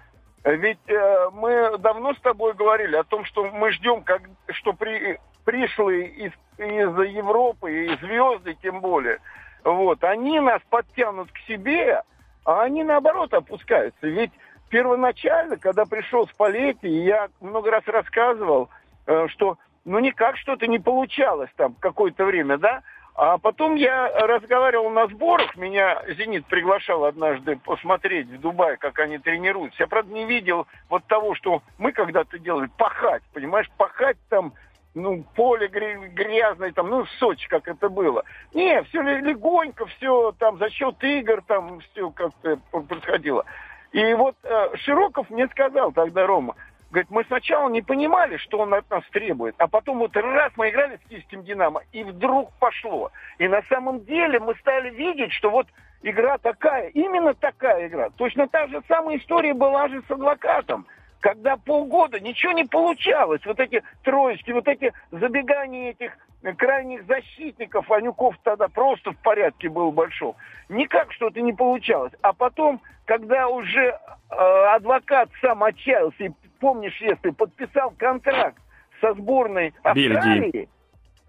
Ведь 0.45 0.79
э, 0.89 1.29
мы 1.33 1.79
давно 1.79 2.15
с 2.15 2.21
тобой 2.21 2.55
говорили 2.55 2.97
о 2.97 3.05
том, 3.05 3.25
что 3.25 3.45
мы 3.51 3.71
ждем, 3.73 4.03
как, 4.03 4.23
что 4.51 4.73
при, 4.73 5.21
пришлые 5.45 6.09
из, 6.09 6.33
из 6.59 7.15
Европы, 7.15 7.87
и 7.87 7.97
звезды 7.99 8.57
тем 8.61 8.81
более, 8.81 9.21
вот, 9.63 10.03
они 10.03 10.41
нас 10.41 10.61
подтянут 10.69 11.31
к 11.31 11.39
себе, 11.47 12.03
а 12.45 12.63
они 12.63 12.83
наоборот 12.83 13.33
опускаются. 13.35 14.07
Ведь 14.09 14.33
первоначально, 14.69 15.57
когда 15.59 15.85
пришел 15.87 16.27
Спалетти, 16.27 16.89
я 16.89 17.29
много 17.41 17.71
раз 17.71 17.85
рассказывал, 17.87 18.69
э, 19.07 19.29
что 19.29 19.59
ну 19.85 20.01
никак 20.01 20.37
что-то 20.37 20.67
не 20.67 20.81
получалось 20.81 21.51
там 21.57 21.75
какое-то 21.79 22.25
время, 22.25 22.59
да, 22.59 22.83
а 23.15 23.37
потом 23.37 23.75
я 23.75 24.09
разговаривал 24.27 24.89
на 24.89 25.07
сборах, 25.09 25.57
меня 25.57 26.03
«Зенит» 26.09 26.47
приглашал 26.47 27.05
однажды 27.05 27.57
посмотреть 27.57 28.29
в 28.29 28.41
Дубае, 28.41 28.79
как 28.79 28.99
они 29.01 29.19
тренируются. 29.19 29.83
Я, 29.83 29.87
правда, 29.87 30.13
не 30.13 30.25
видел 30.25 30.67
вот 30.89 31.05
того, 31.07 31.35
что 31.35 31.63
мы 31.79 31.93
когда-то 31.93 32.39
делали, 32.39 32.71
пахать, 32.79 33.23
понимаешь, 33.35 33.71
пахать 33.77 34.17
там, 34.31 34.55
ну, 34.95 35.25
поле 35.35 35.69
грязное, 35.69 36.73
там, 36.73 36.89
ну, 36.89 37.05
в 37.05 37.11
Сочи, 37.19 37.47
как 37.49 37.69
это 37.69 37.91
было. 37.91 38.25
Не, 38.55 38.83
все 38.85 39.03
легонько, 39.03 39.85
все 39.87 40.33
там 40.39 40.59
за 40.59 40.71
счет 40.71 40.97
игр, 41.05 41.43
там 41.47 41.81
все 41.81 42.11
как-то 42.11 42.57
происходило. 42.71 43.45
И 43.93 44.15
вот 44.15 44.37
э, 44.43 44.77
Широков 44.77 45.29
мне 45.29 45.49
сказал 45.49 45.93
тогда, 45.93 46.27
Рома, 46.27 46.57
Говорит, 46.93 47.11
мы 47.11 47.25
сначала 47.25 47.71
не 47.71 47.81
понимали, 47.81 48.37
что 48.37 48.59
он 48.59 48.75
от 48.75 48.89
нас 48.91 49.03
требует, 49.13 49.55
а 49.57 49.67
потом 49.67 50.01
вот 50.01 50.15
раз 50.15 50.53
мы 50.57 50.69
играли 50.69 50.99
с 50.99 51.09
киевским 51.09 51.43
«Динамо», 51.43 51.81
и 51.91 52.05
вдруг 52.05 52.53
пошло. 52.59 53.11
И 53.39 53.49
на 53.49 53.63
самом 53.71 54.05
деле 54.05 54.39
мы 54.39 54.55
стали 54.57 54.91
видеть, 54.91 55.33
что 55.33 55.49
вот 55.49 55.67
игра 56.03 56.37
такая, 56.37 56.89
именно 56.89 57.33
такая 57.33 57.89
игра. 57.89 58.11
Точно 58.11 58.47
та 58.47 58.67
же 58.67 58.83
самая 58.89 59.17
история 59.17 59.55
была 59.55 59.89
же 59.89 60.03
с 60.07 60.11
«Адвокатом» 60.11 60.87
когда 61.23 61.57
полгода 61.57 62.19
ничего 62.19 62.53
не 62.53 62.65
получалось. 62.65 63.41
Вот 63.47 63.59
эти 63.61 63.83
троечки, 64.03 64.51
вот 64.51 64.67
эти 64.67 64.93
забегания 65.13 65.91
этих 65.91 66.19
крайних 66.59 67.07
защитников, 67.07 67.91
Анюков 67.93 68.35
тогда 68.43 68.67
просто 68.67 69.13
в 69.13 69.17
порядке 69.19 69.69
был 69.69 69.93
большой. 69.93 70.35
Никак 70.69 71.13
что-то 71.13 71.41
не 71.41 71.53
получалось. 71.53 72.13
А 72.23 72.33
потом, 72.33 72.81
когда 73.05 73.47
уже 73.49 73.81
э, 73.81 74.35
адвокат 74.75 75.29
сам 75.41 75.63
отчаялся 75.63 76.25
и 76.25 76.31
помнишь, 76.59 77.01
если 77.01 77.31
подписал 77.31 77.95
контракт 77.97 78.59
со 79.01 79.15
сборной 79.15 79.73
Австралии, 79.85 80.41
Бельгии. 80.41 80.69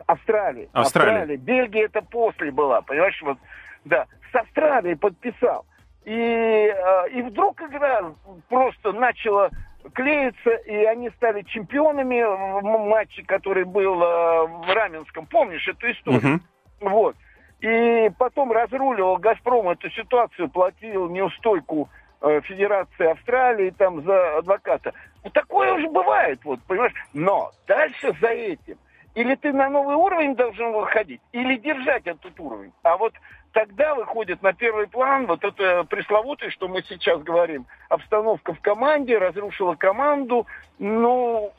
Австралии, 0.08 0.70
Австралии, 0.74 1.10
Австралии, 1.12 1.36
Бельгия 1.38 1.86
это 1.86 2.02
после 2.02 2.52
была, 2.52 2.82
понимаешь, 2.82 3.22
вот, 3.22 3.38
да, 3.86 4.08
с 4.32 4.36
Австралией 4.36 4.96
подписал. 4.96 5.68
И, 6.04 6.12
э, 6.12 7.10
и 7.12 7.22
вдруг 7.22 7.62
игра 7.62 8.12
просто 8.50 8.92
начала 8.92 9.52
клеиться, 9.94 10.52
и 10.66 10.76
они 10.86 11.10
стали 11.12 11.42
чемпионами 11.44 12.22
в 12.24 12.90
матче, 12.90 13.24
который 13.24 13.66
был 13.66 14.02
э, 14.02 14.48
в 14.48 14.74
Раменском. 14.74 15.26
Помнишь 15.26 15.68
эту 15.68 15.92
историю? 15.92 16.22
Uh-huh. 16.22 16.90
Вот. 16.90 17.16
И 17.62 18.12
потом 18.18 18.52
разруливал 18.52 19.18
«Газпром» 19.18 19.70
эту 19.70 19.90
ситуацию, 19.92 20.50
платил 20.50 21.10
неустойку 21.10 21.90
Э, 22.26 22.40
Федерации 22.40 23.12
Австралии 23.12 23.72
там 23.72 24.02
за 24.04 24.38
адвоката. 24.38 24.94
Ну, 25.26 25.30
такое 25.32 25.74
уже 25.74 25.90
бывает, 25.90 26.40
вот, 26.46 26.62
понимаешь? 26.62 26.94
Но 27.12 27.52
дальше 27.68 28.14
за 28.22 28.30
этим 28.30 28.78
или 29.14 29.36
ты 29.36 29.52
на 29.52 29.70
новый 29.70 29.96
уровень 29.96 30.36
должен 30.36 30.72
выходить, 30.72 31.22
или 31.34 31.58
держать 31.58 32.08
этот 32.08 32.40
уровень. 32.40 32.72
А 32.82 32.98
вот 32.98 33.14
тогда 33.54 33.96
выходит 33.96 34.42
на 34.42 34.52
первый 34.54 34.88
план 34.88 35.28
вот 35.28 35.44
это 35.44 35.86
пресловутое, 35.86 36.50
что 36.50 36.68
мы 36.68 36.82
сейчас 36.84 37.22
говорим, 37.22 37.66
обстановка 37.88 38.54
в 38.54 38.60
команде, 38.60 39.18
разрушила 39.18 39.76
команду. 39.76 40.46
Ну, 40.80 41.54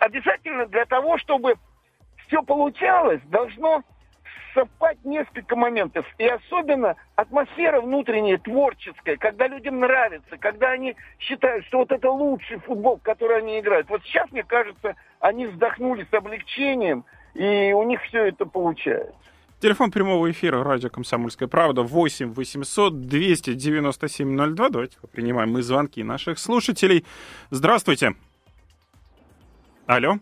обязательно 0.00 0.66
для 0.66 0.86
того, 0.86 1.18
чтобы 1.18 1.54
все 2.26 2.42
получалось, 2.42 3.20
должно 3.26 3.82
совпать 4.54 4.96
несколько 5.04 5.54
моментов. 5.54 6.06
И 6.16 6.26
особенно 6.26 6.96
атмосфера 7.14 7.82
внутренняя, 7.82 8.38
творческая, 8.38 9.18
когда 9.18 9.46
людям 9.46 9.78
нравится, 9.80 10.38
когда 10.38 10.70
они 10.70 10.96
считают, 11.18 11.66
что 11.66 11.78
вот 11.78 11.92
это 11.92 12.10
лучший 12.10 12.58
футбол, 12.60 12.98
который 12.98 13.38
они 13.38 13.60
играют. 13.60 13.88
Вот 13.90 14.02
сейчас, 14.04 14.32
мне 14.32 14.42
кажется, 14.42 14.96
они 15.20 15.46
вздохнули 15.46 16.06
с 16.10 16.14
облегчением, 16.14 17.04
и 17.34 17.72
у 17.74 17.82
них 17.82 18.02
все 18.04 18.28
это 18.28 18.46
получается. 18.46 19.14
Телефон 19.58 19.90
прямого 19.90 20.30
эфира 20.30 20.62
радио 20.62 20.90
«Комсомольская 20.90 21.48
правда» 21.48 21.80
8 21.80 22.34
800 22.34 23.00
297 23.08 24.54
02. 24.54 24.68
Давайте 24.68 24.98
принимаем 25.10 25.50
мы 25.50 25.62
звонки 25.62 26.02
наших 26.02 26.38
слушателей. 26.38 27.06
Здравствуйте. 27.50 28.16
Алло. 29.86 30.16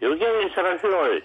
Евгений 0.00 0.50
Серафимович. 0.52 1.24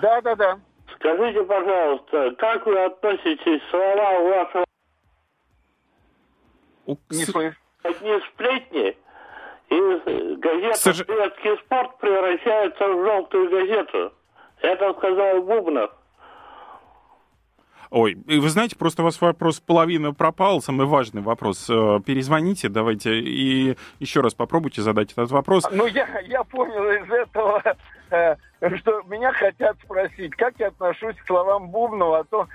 Да-да-да. 0.00 0.58
Скажите, 0.94 1.44
пожалуйста, 1.44 2.34
как 2.38 2.64
вы 2.64 2.84
относитесь 2.84 3.60
к 3.60 3.70
словам 3.70 4.24
вашего... 4.24 4.64
Не 7.10 7.24
слышу. 7.26 7.56
Одни 7.82 8.18
сплетни, 8.32 8.96
и 9.68 10.36
газета 10.36 10.78
Сож... 10.78 10.96
«Советский 10.96 11.62
спорт» 11.66 11.98
превращается 11.98 12.88
в 12.88 13.04
желтую 13.04 13.50
газету. 13.50 14.14
Это 14.62 14.94
сказал 14.94 15.42
Бубнов. 15.42 15.90
Ой, 17.90 18.16
вы 18.26 18.48
знаете, 18.48 18.76
просто 18.76 19.02
у 19.02 19.04
вас 19.04 19.20
вопрос 19.20 19.60
половина 19.60 20.12
пропал, 20.12 20.60
самый 20.60 20.86
важный 20.86 21.22
вопрос. 21.22 21.68
Э, 21.68 22.00
перезвоните, 22.04 22.68
давайте, 22.68 23.18
и 23.18 23.76
еще 24.00 24.20
раз 24.20 24.34
попробуйте 24.34 24.82
задать 24.82 25.12
этот 25.12 25.30
вопрос. 25.30 25.64
Ну, 25.70 25.86
я, 25.86 26.06
я 26.20 26.44
понял 26.44 26.90
из 26.90 27.10
этого, 27.10 27.62
э, 28.10 28.36
что 28.78 29.02
меня 29.02 29.32
хотят 29.32 29.76
спросить, 29.82 30.34
как 30.36 30.54
я 30.58 30.68
отношусь 30.68 31.16
к 31.16 31.26
словам 31.26 31.68
Бубнова, 31.68 32.20
а 32.20 32.24
то, 32.24 32.48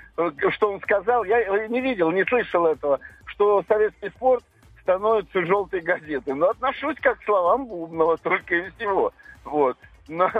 что 0.50 0.72
он 0.72 0.80
сказал, 0.80 1.24
я 1.24 1.68
не 1.68 1.80
видел, 1.80 2.10
не 2.10 2.24
слышал 2.24 2.66
этого, 2.66 3.00
что 3.26 3.64
советский 3.68 4.10
спорт 4.10 4.44
становятся 4.82 5.44
желтой 5.44 5.80
газетой. 5.80 6.34
Но 6.34 6.50
отношусь 6.50 6.96
как 7.00 7.18
к 7.20 7.24
словам 7.24 7.66
Бубнова, 7.66 8.16
только 8.18 8.56
и 8.56 8.70
всего. 8.70 9.12
Вот. 9.44 9.76
Но 10.08 10.30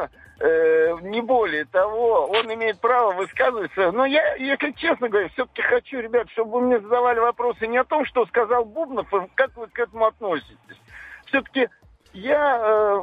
э, 0.41 0.97
не 1.03 1.21
более 1.21 1.67
того, 1.67 2.27
он 2.27 2.53
имеет 2.53 2.81
право 2.81 3.13
высказываться. 3.13 3.93
Но 3.93 4.07
я, 4.07 4.35
если 4.37 4.73
честно 4.73 5.09
говоря, 5.09 5.29
все-таки 5.29 5.63
хочу, 5.63 6.01
ребят, 6.01 6.29
чтобы 6.31 6.53
вы 6.53 6.61
мне 6.63 6.81
задавали 6.81 7.21
вопросы 7.21 7.67
не 7.67 7.79
о 7.79 7.85
том, 7.85 8.05
что 8.07 8.27
сказал 8.27 8.65
Бубнов, 8.65 9.13
а 9.13 9.29
как 9.35 9.57
вы 9.57 9.69
к 9.69 9.79
этому 9.79 10.07
относитесь. 10.07 10.81
Все-таки 11.27 11.69
я 12.13 12.61
э, 12.63 13.01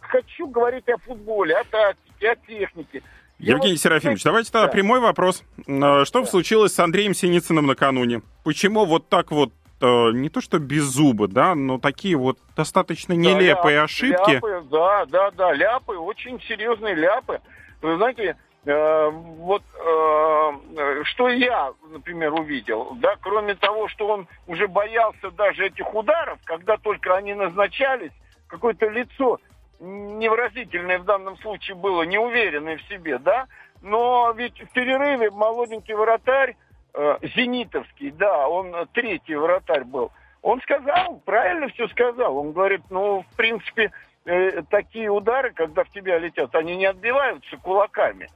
хочу 0.00 0.46
говорить 0.48 0.88
о 0.88 0.98
футболе, 0.98 1.56
о 1.56 1.64
тактике, 1.64 2.30
о 2.30 2.36
технике. 2.36 3.02
Евгений 3.38 3.76
Серафимович, 3.76 4.22
давайте 4.22 4.52
тогда 4.52 4.66
да. 4.66 4.72
прямой 4.72 5.00
вопрос. 5.00 5.42
Э, 5.66 6.04
что 6.04 6.20
да. 6.20 6.26
случилось 6.26 6.74
с 6.74 6.78
Андреем 6.78 7.14
Синицыным 7.14 7.66
накануне? 7.66 8.22
Почему 8.44 8.84
вот 8.84 9.08
так 9.08 9.30
вот 9.30 9.52
не 9.82 10.28
то 10.28 10.40
что 10.40 10.58
без 10.58 10.84
зуба, 10.84 11.28
да, 11.28 11.54
но 11.54 11.78
такие 11.78 12.16
вот 12.16 12.38
достаточно 12.56 13.12
нелепые 13.12 13.78
да, 13.78 13.84
ошибки. 13.84 14.30
Ляпы, 14.30 14.64
да, 14.70 15.06
да, 15.06 15.30
да, 15.32 15.52
ляпы, 15.52 15.94
очень 15.96 16.40
серьезные 16.42 16.94
ляпы. 16.94 17.40
Вы 17.80 17.96
знаете, 17.96 18.36
э, 18.64 19.10
вот 19.10 19.62
э, 19.74 21.02
что 21.04 21.28
я, 21.28 21.72
например, 21.90 22.32
увидел, 22.34 22.96
да, 23.00 23.16
кроме 23.20 23.54
того, 23.54 23.88
что 23.88 24.08
он 24.08 24.28
уже 24.46 24.68
боялся 24.68 25.30
даже 25.32 25.66
этих 25.66 25.94
ударов, 25.94 26.38
когда 26.44 26.76
только 26.76 27.14
они 27.16 27.34
назначались, 27.34 28.12
какое-то 28.46 28.88
лицо 28.88 29.40
невыразительное 29.80 31.00
в 31.00 31.04
данном 31.04 31.36
случае 31.38 31.76
было, 31.76 32.02
неуверенное 32.02 32.76
в 32.76 32.82
себе, 32.82 33.18
да, 33.18 33.46
но 33.82 34.32
ведь 34.36 34.60
в 34.60 34.72
перерыве 34.72 35.30
молоденький 35.30 35.94
вратарь, 35.94 36.50
э, 36.50 36.54
Зенитовский, 36.94 38.10
да, 38.10 38.48
он 38.48 38.74
третий 38.92 39.34
вратарь 39.34 39.84
был, 39.84 40.12
он 40.42 40.60
сказал, 40.60 41.22
правильно 41.24 41.68
все 41.68 41.88
сказал, 41.88 42.36
он 42.36 42.52
говорит, 42.52 42.82
ну, 42.90 43.22
в 43.22 43.36
принципе, 43.36 43.92
э, 44.24 44.62
такие 44.68 45.08
удары, 45.08 45.52
когда 45.52 45.84
в 45.84 45.90
тебя 45.90 46.18
летят, 46.18 46.54
они 46.54 46.76
не 46.76 46.86
отбиваются 46.86 47.56
кулаками. 47.58 48.28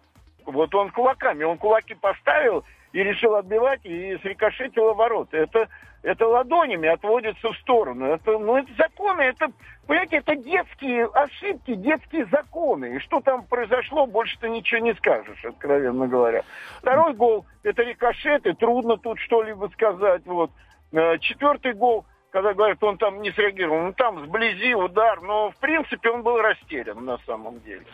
Вот 0.45 0.73
он 0.75 0.91
кулаками, 0.91 1.43
он 1.43 1.59
кулаки 1.59 1.95
поставил 1.95 2.65
и 2.93 3.03
решил 3.03 3.35
отбивать, 3.35 3.81
и 3.85 4.17
срикошетило 4.23 4.95
ворота. 4.95 5.37
Это 5.37 5.69
это 6.07 6.29
ладонями 6.29 6.89
отводится 6.89 7.53
в 7.53 7.57
сторону. 7.59 8.07
Это, 8.07 8.39
ну, 8.39 8.57
это 8.57 8.73
законы, 8.79 9.23
это, 9.23 9.49
понимаете, 9.89 10.19
это 10.19 10.37
детские 10.37 11.07
ошибки, 11.07 11.75
детские 11.75 12.27
законы. 12.27 12.95
И 12.95 12.99
что 13.01 13.21
там 13.21 13.45
произошло, 13.45 14.07
больше 14.07 14.39
ты 14.39 14.49
ничего 14.49 14.81
не 14.83 14.95
скажешь, 14.95 15.45
откровенно 15.45 16.07
говоря. 16.07 16.45
Второй 16.79 17.13
гол, 17.15 17.45
это 17.65 17.83
рикошеты, 17.83 18.55
трудно 18.55 18.97
тут 18.99 19.19
что-либо 19.19 19.69
сказать. 19.73 20.23
Вот. 20.27 20.53
Э, 20.93 21.19
четвертый 21.19 21.75
гол, 21.75 22.05
когда 22.31 22.55
говорят, 22.55 22.81
он 22.85 22.99
там 22.99 23.21
не 23.21 23.33
среагировал, 23.33 23.83
ну 23.83 23.93
там 23.93 24.25
сблизи 24.27 24.75
удар, 24.75 25.21
но 25.23 25.51
в 25.51 25.57
принципе 25.57 26.11
он 26.11 26.23
был 26.23 26.39
растерян 26.39 27.05
на 27.05 27.19
самом 27.27 27.61
деле. 27.63 27.85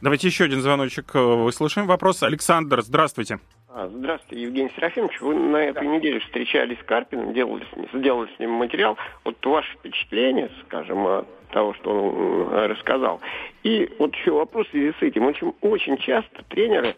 Давайте 0.00 0.26
еще 0.26 0.44
один 0.44 0.62
звоночек 0.62 1.14
выслушаем. 1.14 1.86
Вопрос. 1.86 2.22
Александр, 2.22 2.80
здравствуйте. 2.80 3.40
А, 3.74 3.88
здравствуйте, 3.88 4.42
Евгений 4.42 4.70
Серафимович. 4.76 5.18
Вы 5.22 5.34
на 5.34 5.56
этой 5.56 5.86
да. 5.86 5.96
неделе 5.96 6.20
встречались 6.20 6.78
с 6.78 6.82
Карпиным, 6.82 7.32
делали, 7.32 7.64
сделали 7.94 8.28
с 8.36 8.38
ним 8.38 8.50
материал. 8.50 8.98
Вот 9.24 9.36
ваше 9.46 9.72
впечатление, 9.78 10.50
скажем, 10.66 11.06
от 11.06 11.26
того, 11.48 11.72
что 11.74 11.90
он 11.90 12.52
э, 12.52 12.66
рассказал. 12.66 13.22
И 13.62 13.90
вот 13.98 14.14
еще 14.14 14.32
вопрос 14.32 14.66
в 14.66 14.70
связи 14.72 14.92
с 15.00 15.02
этим. 15.02 15.24
Очень, 15.24 15.54
очень 15.62 15.96
часто 15.96 16.44
тренеры, 16.50 16.96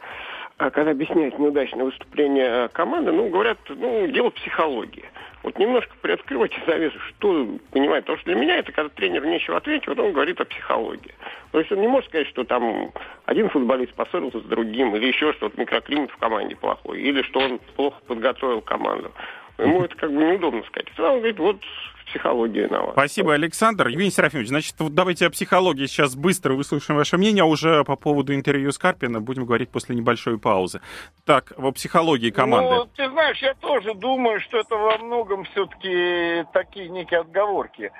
а, 0.59 0.71
когда 0.71 0.91
объясняют 0.91 1.39
неудачное 1.39 1.85
выступление 1.85 2.69
команды, 2.71 3.13
ну, 3.13 3.29
говорят, 3.29 3.59
ну, 3.69 4.09
дело 4.09 4.31
психологии. 4.31 5.05
Вот 5.45 5.59
немножко 5.59 5.95
приоткрывайте 6.01 6.57
завесу, 6.67 6.99
что 7.01 7.59
понимает. 7.71 8.05
Потому 8.05 8.19
что 8.19 8.31
для 8.31 8.41
меня 8.41 8.57
это, 8.57 8.73
когда 8.73 8.89
тренер 8.89 9.27
нечего 9.27 9.59
ответить, 9.59 9.87
вот 9.87 9.99
он 9.99 10.15
говорит 10.15 10.41
о 10.41 10.47
психологии. 10.47 11.15
То 11.53 11.59
есть 11.59 11.71
он 11.71 11.83
не 11.83 11.87
может 11.87 12.09
сказать, 12.09 12.27
что 12.29 12.45
там 12.45 12.93
один 13.27 13.51
футболист 13.51 13.93
поссорился 13.93 14.41
с 14.41 14.45
другим, 14.45 14.97
или 14.97 15.07
еще 15.07 15.35
что-то 15.35 15.61
микроклимат 15.61 16.11
в 16.11 16.17
команде 16.17 16.57
плохой, 16.57 16.99
или 17.03 17.21
что 17.23 17.41
он 17.41 17.61
плохо 17.77 18.01
подготовил 18.07 18.63
команду. 18.63 19.13
Ему 19.59 19.85
это 19.85 19.95
как 19.97 20.11
бы 20.11 20.25
неудобно 20.25 20.63
сказать. 20.63 20.87
Тогда 20.97 21.13
он 21.13 21.19
говорит, 21.19 21.39
вот 21.39 21.61
психология 22.07 22.63
виновата. 22.63 22.93
Спасибо, 22.93 23.35
Александр. 23.35 23.89
Евгений 23.89 24.11
Серафимович, 24.11 24.49
значит, 24.49 24.75
вот 24.79 24.95
давайте 24.95 25.27
о 25.27 25.31
психологии 25.31 25.87
сейчас 25.87 26.15
быстро 26.15 26.55
выслушаем 26.55 26.99
ваше 26.99 27.17
мнение, 27.17 27.43
а 27.43 27.47
уже 27.47 27.85
по 27.85 27.97
поводу 27.97 28.35
интервью 28.35 28.73
с 28.73 28.79
Карпина 28.79 29.21
будем 29.21 29.45
говорить 29.45 29.71
после 29.71 29.95
небольшой 29.95 30.39
паузы. 30.39 30.81
Так, 31.25 31.53
о 31.57 31.73
психологии 31.73 32.31
команды. 32.31 32.75
Ну, 32.75 32.87
ты 32.95 33.09
знаешь, 33.11 33.39
я 33.43 33.55
тоже 33.55 33.95
думаю, 33.95 34.41
что 34.41 34.59
это 34.59 34.77
во 34.77 34.99
многом 34.99 35.45
все-таки 35.45 36.45
такие 36.53 36.89
некие 36.89 37.21
отговорки. 37.21 37.91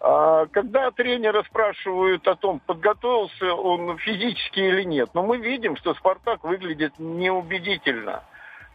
А, 0.00 0.46
когда 0.46 0.90
тренера 0.90 1.42
спрашивают 1.44 2.28
о 2.28 2.36
том, 2.36 2.60
подготовился 2.60 3.54
он 3.54 3.96
физически 3.98 4.60
или 4.60 4.82
нет, 4.82 5.08
но 5.14 5.22
мы 5.22 5.38
видим, 5.38 5.76
что 5.76 5.94
«Спартак» 5.94 6.44
выглядит 6.44 6.92
неубедительно. 6.98 8.22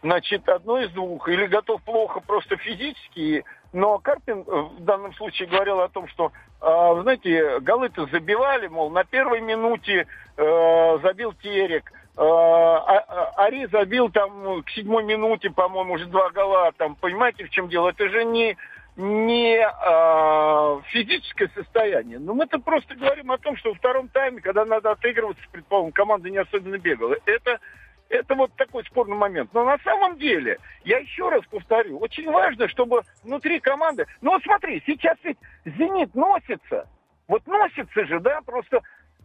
Значит, 0.02 0.48
одно 0.48 0.80
из 0.80 0.90
двух. 0.90 1.28
Или 1.28 1.46
готов 1.46 1.82
плохо 1.82 2.20
просто 2.20 2.56
физически, 2.56 3.44
но 3.72 3.98
Карпин 3.98 4.44
э, 4.46 4.50
в 4.50 4.84
данном 4.84 5.14
случае 5.14 5.48
говорил 5.48 5.80
о 5.80 5.88
том, 5.88 6.08
что, 6.08 6.32
э, 6.60 7.02
знаете, 7.02 7.60
голы-то 7.60 8.06
забивали, 8.06 8.66
мол, 8.66 8.90
на 8.90 9.04
первой 9.04 9.40
минуте 9.40 10.06
э, 10.36 10.98
забил 11.02 11.32
Терек, 11.34 11.92
а, 12.16 12.24
а, 12.26 13.44
Ари 13.44 13.66
забил 13.66 14.10
там 14.10 14.62
к 14.62 14.70
седьмой 14.70 15.04
минуте, 15.04 15.48
по-моему, 15.48 15.94
уже 15.94 16.06
два 16.06 16.30
гола. 16.30 16.72
Там, 16.76 16.96
понимаете, 16.96 17.44
в 17.44 17.50
чем 17.50 17.68
дело? 17.68 17.88
Это 17.88 18.08
же 18.10 18.24
не, 18.24 18.58
не 18.96 19.56
физическое 20.90 21.48
состояние. 21.54 22.18
Но 22.18 22.34
мы-то 22.34 22.58
просто 22.58 22.94
говорим 22.94 23.30
о 23.30 23.38
том, 23.38 23.56
что 23.56 23.70
во 23.70 23.74
втором 23.76 24.08
тайме, 24.08 24.42
когда 24.42 24.66
надо 24.66 24.90
отыгрываться, 24.90 25.42
предположим, 25.50 25.92
команда 25.92 26.28
не 26.28 26.38
особенно 26.38 26.76
бегала. 26.76 27.16
Это 27.24 27.58
это 28.10 28.34
вот 28.34 28.52
такой 28.56 28.84
спорный 28.84 29.16
момент. 29.16 29.50
Но 29.54 29.64
на 29.64 29.78
самом 29.78 30.18
деле, 30.18 30.58
я 30.84 30.98
еще 30.98 31.28
раз 31.30 31.42
повторю, 31.46 31.98
очень 31.98 32.30
важно, 32.30 32.68
чтобы 32.68 33.02
внутри 33.22 33.60
команды... 33.60 34.06
Ну 34.20 34.32
вот 34.32 34.42
смотри, 34.42 34.82
сейчас 34.84 35.16
ведь 35.22 35.38
«Зенит» 35.64 36.14
носится. 36.14 36.88
Вот 37.28 37.46
носится 37.46 38.04
же, 38.04 38.18
да, 38.18 38.40
просто 38.44 38.82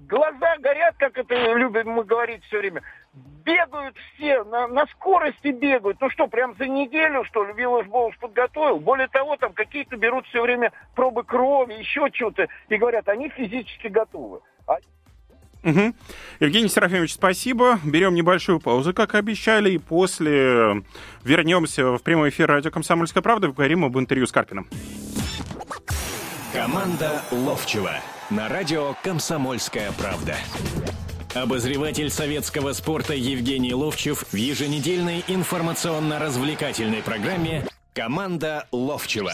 глаза 0.07 0.57
горят, 0.59 0.95
как 0.97 1.17
это 1.17 1.53
любим 1.53 1.89
мы 1.89 2.03
говорить 2.03 2.43
все 2.45 2.59
время. 2.59 2.83
Бегают 3.43 3.95
все, 3.97 4.43
на, 4.43 4.67
на 4.67 4.85
скорости 4.87 5.47
бегают. 5.47 5.99
Ну 5.99 6.09
что, 6.11 6.27
прям 6.27 6.55
за 6.55 6.67
неделю, 6.67 7.23
что 7.25 7.43
ли, 7.43 7.53
Виллаж 7.53 7.87
Боуш 7.87 8.17
подготовил? 8.19 8.79
Более 8.79 9.07
того, 9.07 9.35
там 9.37 9.53
какие-то 9.53 9.97
берут 9.97 10.27
все 10.27 10.43
время 10.43 10.71
пробы 10.95 11.23
крови, 11.23 11.73
еще 11.73 12.09
что-то, 12.13 12.47
и 12.69 12.77
говорят, 12.77 13.09
они 13.09 13.29
физически 13.29 13.87
готовы. 13.87 14.41
А 14.67 14.77
Угу. 15.65 15.95
Евгений 16.41 16.69
Серафимович, 16.69 17.15
спасибо. 17.15 17.79
Берем 17.83 18.13
небольшую 18.13 18.59
паузу, 18.59 18.93
как 18.93 19.15
обещали, 19.15 19.71
и 19.71 19.77
после 19.79 20.83
вернемся 21.23 21.97
в 21.97 22.03
прямой 22.03 22.29
эфир 22.29 22.47
радио 22.47 22.69
«Комсомольская 22.69 23.23
правда» 23.23 23.47
и 23.47 23.49
поговорим 23.49 23.83
об 23.83 23.97
интервью 23.97 24.27
с 24.27 24.31
Карпином. 24.31 24.67
Команда 26.53 27.23
Ловчева 27.31 27.95
на 28.29 28.47
радио 28.47 28.95
«Комсомольская 29.03 29.91
правда». 29.93 30.35
Обозреватель 31.33 32.11
советского 32.11 32.71
спорта 32.73 33.13
Евгений 33.13 33.73
Ловчев 33.73 34.23
в 34.31 34.35
еженедельной 34.35 35.25
информационно-развлекательной 35.27 37.01
программе 37.01 37.65
«Команда 37.93 38.67
Ловчева». 38.71 39.33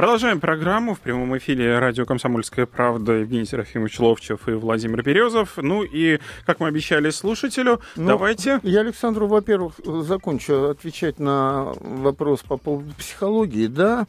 Продолжаем 0.00 0.40
программу. 0.40 0.94
В 0.94 1.00
прямом 1.00 1.36
эфире 1.36 1.78
радио 1.78 2.06
«Комсомольская 2.06 2.64
правда» 2.64 3.16
Евгений 3.16 3.44
Серафимович 3.44 4.00
Ловчев 4.00 4.48
и 4.48 4.52
Владимир 4.52 5.02
Березов. 5.02 5.58
Ну 5.58 5.82
и, 5.82 6.20
как 6.46 6.58
мы 6.58 6.68
обещали 6.68 7.10
слушателю, 7.10 7.82
ну, 7.96 8.06
давайте... 8.06 8.60
Я 8.62 8.80
Александру, 8.80 9.26
во-первых, 9.26 9.74
закончу 9.84 10.70
отвечать 10.70 11.18
на 11.18 11.74
вопрос 11.80 12.40
по 12.40 12.56
поводу 12.56 12.94
психологии. 12.94 13.66
Да, 13.66 14.06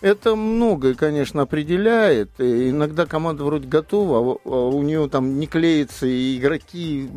это 0.00 0.36
многое, 0.36 0.94
конечно, 0.94 1.42
определяет. 1.42 2.30
И 2.38 2.70
иногда 2.70 3.04
команда 3.04 3.42
вроде 3.42 3.66
готова, 3.66 4.38
а 4.44 4.48
у 4.48 4.82
нее 4.82 5.08
там 5.08 5.40
не 5.40 5.48
клеится, 5.48 6.06
и 6.06 6.38
игроки 6.38 7.10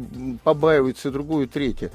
побаиваются, 0.44 1.10
и 1.10 1.12
другое, 1.12 1.46
и 1.46 1.48
третье. 1.48 1.92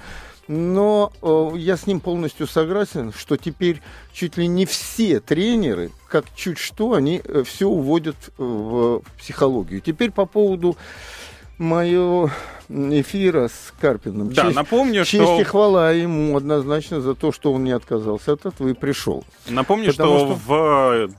Но 0.53 1.13
э, 1.23 1.51
я 1.59 1.77
с 1.77 1.87
ним 1.87 2.01
полностью 2.01 2.49
согласен, 2.49 3.13
что 3.13 3.37
теперь 3.37 3.81
чуть 4.13 4.37
ли 4.37 4.49
не 4.49 4.67
все 4.67 5.21
тренеры, 5.21 5.93
как 6.09 6.25
чуть 6.35 6.59
что, 6.59 6.95
они 6.95 7.23
э, 7.25 7.45
все 7.47 7.69
уводят 7.69 8.17
в 8.37 9.03
психологию. 9.17 9.81
Теперь 9.81 10.11
по 10.11 10.27
поводу 10.27 10.77
моего 11.57 12.33
эфира 12.69 13.47
с 13.47 13.73
Карпиным. 13.81 14.33
Да, 14.33 14.47
честь, 14.47 14.57
напомню, 14.57 15.05
честь 15.05 15.23
что... 15.23 15.41
и 15.41 15.45
хвала 15.45 15.93
ему 15.93 16.37
однозначно 16.37 17.01
за 17.01 17.15
то, 17.15 17.31
что 17.31 17.53
он 17.53 17.63
не 17.63 17.71
отказался 17.71 18.33
от 18.33 18.45
этого 18.45 18.71
и 18.71 18.73
пришел. 18.73 19.23
Напомню, 19.49 19.93
что, 19.93 20.03
что 20.03 20.35
в 20.35 21.11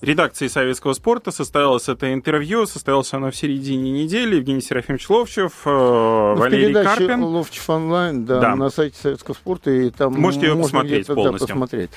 редакции 0.00 0.46
«Советского 0.46 0.92
спорта» 0.92 1.30
состоялось 1.30 1.88
это 1.88 2.12
интервью. 2.12 2.66
Состоялось 2.66 3.12
оно 3.12 3.30
в 3.30 3.36
середине 3.36 3.90
недели. 3.90 4.36
Евгений 4.36 4.60
Серафимович 4.60 5.08
Ловчев, 5.08 5.52
э, 5.64 5.70
ну, 5.70 6.36
Валерий 6.36 6.72
Карпин. 6.72 7.22
Ловчев 7.22 7.68
онлайн, 7.70 8.24
да, 8.24 8.40
да, 8.40 8.56
на 8.56 8.70
сайте 8.70 8.96
«Советского 9.00 9.34
спорта». 9.34 9.70
И 9.70 9.90
там 9.90 10.14
Можете 10.14 10.46
ее 10.46 10.56
посмотреть 10.56 11.06
полностью. 11.06 11.46
Да, 11.46 11.54
посмотреть. 11.54 11.90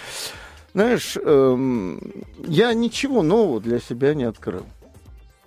Знаешь, 0.74 1.18
эм, 1.18 2.00
я 2.48 2.74
ничего 2.74 3.24
нового 3.24 3.60
для 3.60 3.80
себя 3.80 4.14
не 4.14 4.24
открыл. 4.24 4.66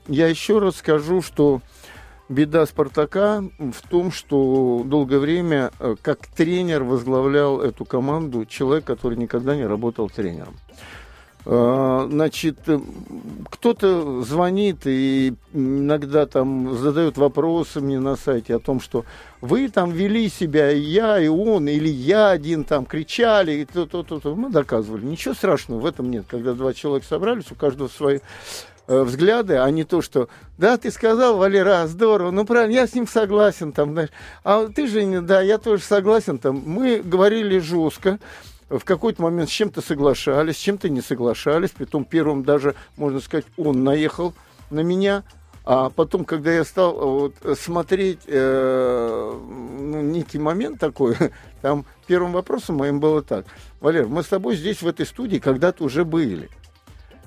Я 0.06 0.28
еще 0.28 0.58
раз 0.58 0.76
скажу, 0.76 1.22
что 1.22 1.62
беда 2.28 2.66
Спартака 2.66 3.42
в 3.58 3.88
том, 3.88 4.12
что 4.12 4.82
долгое 4.84 5.18
время 5.18 5.70
э, 5.78 5.96
как 6.00 6.26
тренер 6.26 6.84
возглавлял 6.84 7.60
эту 7.60 7.84
команду 7.86 8.44
человек, 8.44 8.84
который 8.84 9.16
никогда 9.16 9.56
не 9.56 9.64
работал 9.64 10.10
тренером. 10.10 10.54
Э, 11.46 12.08
значит, 12.10 12.56
э, 12.68 12.80
кто-то 13.50 14.22
звонит 14.22 14.86
и 14.86 15.34
иногда 15.52 16.24
там 16.24 16.74
задают 16.78 17.18
вопросы 17.18 17.80
мне 17.80 18.00
на 18.00 18.16
сайте 18.16 18.54
о 18.54 18.58
том, 18.58 18.80
что 18.80 19.04
вы 19.42 19.68
там 19.68 19.90
вели 19.90 20.30
себя, 20.30 20.72
и 20.72 20.80
я, 20.80 21.20
и 21.20 21.28
он, 21.28 21.68
или 21.68 21.88
я 21.88 22.30
один 22.30 22.64
там 22.64 22.86
кричали, 22.86 23.52
и 23.52 23.64
то-то-то. 23.66 24.34
Мы 24.34 24.48
доказывали. 24.50 25.04
Ничего 25.04 25.34
страшного 25.34 25.80
в 25.80 25.86
этом 25.86 26.10
нет. 26.10 26.24
Когда 26.28 26.54
два 26.54 26.72
человека 26.72 27.06
собрались, 27.06 27.52
у 27.52 27.56
каждого 27.56 27.88
свои 27.88 28.20
э, 28.86 29.02
взгляды, 29.02 29.58
а 29.58 29.70
не 29.70 29.84
то, 29.84 30.00
что 30.00 30.30
да, 30.56 30.78
ты 30.78 30.90
сказал, 30.90 31.36
Валера, 31.36 31.86
здорово, 31.86 32.30
ну 32.30 32.46
правильно, 32.46 32.72
я 32.72 32.86
с 32.86 32.94
ним 32.94 33.06
согласен, 33.06 33.72
там, 33.72 33.92
знаешь, 33.92 34.10
а 34.44 34.66
ты 34.68 34.86
же, 34.86 35.20
да, 35.20 35.42
я 35.42 35.58
тоже 35.58 35.82
согласен, 35.82 36.38
там, 36.38 36.62
мы 36.64 37.02
говорили 37.04 37.58
жестко, 37.58 38.18
в 38.68 38.84
какой-то 38.84 39.22
момент 39.22 39.48
с 39.48 39.52
чем-то 39.52 39.80
соглашались, 39.80 40.56
с 40.56 40.60
чем-то 40.60 40.88
не 40.88 41.00
соглашались. 41.00 41.70
Притом 41.70 42.04
первым 42.04 42.44
даже, 42.44 42.74
можно 42.96 43.20
сказать, 43.20 43.46
он 43.56 43.84
наехал 43.84 44.34
на 44.70 44.80
меня. 44.80 45.24
А 45.66 45.88
потом, 45.88 46.26
когда 46.26 46.52
я 46.52 46.62
стал 46.62 46.94
э, 46.94 47.04
вот, 47.04 47.58
смотреть 47.58 48.20
э, 48.26 49.32
ну, 49.32 50.02
некий 50.02 50.38
момент 50.38 50.78
такой, 50.78 51.16
там 51.62 51.86
первым 52.06 52.32
вопросом 52.32 52.76
моим 52.76 53.00
было 53.00 53.22
так. 53.22 53.46
Валер, 53.80 54.06
мы 54.06 54.22
с 54.22 54.26
тобой 54.26 54.56
здесь, 54.56 54.82
в 54.82 54.86
этой 54.86 55.06
студии, 55.06 55.38
когда-то 55.38 55.84
уже 55.84 56.04
были. 56.04 56.50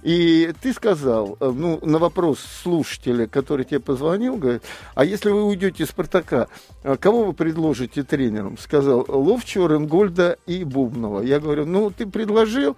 И 0.04 0.54
ты 0.62 0.74
сказал, 0.74 1.38
э, 1.40 1.52
ну, 1.54 1.80
на 1.82 1.98
вопрос 1.98 2.40
слушателя, 2.40 3.28
который 3.28 3.66
тебе 3.66 3.80
позвонил, 3.80 4.38
говорит, 4.38 4.64
а 4.96 5.04
если 5.04 5.30
вы 5.30 5.44
уйдете 5.46 5.84
из 5.84 5.90
«Спартака», 5.90 6.48
э, 6.84 6.96
кого 6.98 7.26
вы 7.26 7.34
предложите 7.34 8.04
тренером? 8.04 8.58
Сказал, 8.58 9.06
Ловчева, 9.08 9.68
Ренгольда 9.68 10.38
и 10.46 10.64
Бубнова. 10.64 11.22
Я 11.22 11.40
говорю, 11.40 11.66
ну, 11.66 11.90
ты 11.90 12.06
предложил? 12.06 12.78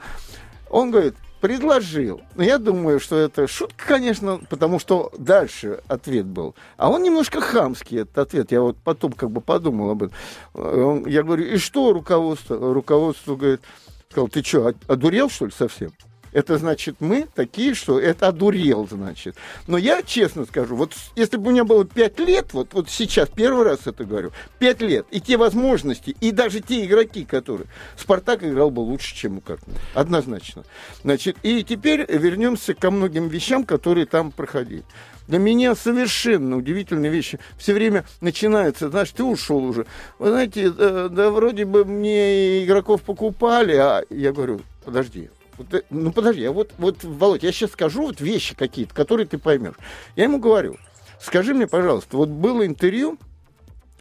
Он 0.70 0.92
говорит, 0.92 1.16
предложил. 1.42 2.22
Но 2.36 2.44
я 2.44 2.58
думаю, 2.58 3.00
что 3.00 3.18
это 3.18 3.48
шутка, 3.48 3.86
конечно, 3.88 4.40
потому 4.50 4.80
что 4.80 5.12
дальше 5.18 5.82
ответ 5.88 6.26
был. 6.26 6.56
А 6.78 6.90
он 6.90 7.04
немножко 7.04 7.42
хамский, 7.42 8.02
этот 8.02 8.18
ответ. 8.18 8.52
Я 8.52 8.62
вот 8.62 8.78
потом 8.78 9.14
как 9.14 9.32
бы 9.32 9.42
подумал 9.42 9.92
об 9.92 10.04
этом. 10.04 10.16
Э, 10.54 11.04
я 11.08 11.24
говорю, 11.24 11.46
и 11.46 11.58
что 11.58 11.94
руководство? 11.94 12.74
Руководство 12.74 13.36
говорит, 13.36 13.62
сказал, 14.10 14.30
ты 14.30 14.44
что, 14.44 14.74
одурел, 14.88 15.30
что 15.30 15.46
ли, 15.46 15.52
совсем? 15.52 15.92
Это 16.32 16.58
значит, 16.58 16.98
мы 17.00 17.28
такие, 17.34 17.74
что 17.74 18.00
это 18.00 18.28
одурел, 18.28 18.88
значит. 18.90 19.36
Но 19.68 19.78
я 19.78 20.02
честно 20.02 20.46
скажу, 20.46 20.76
вот 20.76 20.94
если 21.16 21.38
бы 21.38 21.50
у 21.50 21.52
меня 21.52 21.64
было 21.64 21.86
пять 21.86 22.20
лет, 22.20 22.54
вот, 22.54 22.74
вот 22.74 22.90
сейчас 22.90 23.30
первый 23.30 23.66
раз 23.66 23.82
это 23.86 24.04
говорю, 24.04 24.32
пять 24.60 24.82
лет, 24.82 25.06
и 25.12 25.20
те 25.20 25.38
возможности, 25.38 26.16
и 26.20 26.32
даже 26.32 26.60
те 26.62 26.86
игроки, 26.86 27.26
которые... 27.26 27.68
Спартак 27.98 28.44
играл 28.44 28.70
бы 28.70 28.82
лучше, 28.82 29.16
чем 29.16 29.38
у 29.38 29.42
Карпина. 29.42 29.78
Однозначно. 29.94 30.64
Значит, 31.04 31.38
и 31.44 31.64
теперь 31.64 32.06
вернемся 32.08 32.74
ко 32.74 32.92
многим 32.92 33.28
вещам, 33.28 33.64
которые 33.64 34.06
там 34.06 34.32
проходили. 34.32 34.84
Для 35.28 35.38
меня 35.38 35.76
совершенно 35.76 36.58
удивительные 36.58 37.12
вещи. 37.12 37.40
Все 37.58 37.74
время 37.74 38.04
начинается, 38.20 38.90
знаешь, 38.90 39.12
ты 39.12 39.24
ушел 39.24 39.64
уже. 39.64 39.86
Вы 40.18 40.30
знаете, 40.30 40.72
да, 40.72 41.06
э, 41.06 41.10
да 41.10 41.30
вроде 41.30 41.66
бы 41.66 41.86
мне 41.86 42.66
игроков 42.66 43.04
покупали, 43.04 43.76
а 43.76 44.04
я 44.10 44.32
говорю, 44.32 44.62
подожди, 44.84 45.30
Э, 45.72 45.82
ну 45.90 46.12
подожди, 46.12 46.46
а 46.46 46.52
вот, 46.52 46.72
вот, 46.78 47.04
Володь, 47.04 47.44
я 47.44 47.52
сейчас 47.52 47.72
скажу 47.72 48.04
вот 48.04 48.22
вещи 48.22 48.56
какие-то, 48.56 48.94
которые 48.94 49.26
ты 49.26 49.38
поймешь. 49.38 49.76
Я 50.16 50.26
ему 50.26 50.40
говорю, 50.40 50.78
скажи 51.22 51.54
мне, 51.54 51.68
пожалуйста, 51.68 52.18
вот 52.18 52.30
было 52.30 52.66
интервью 52.66 53.18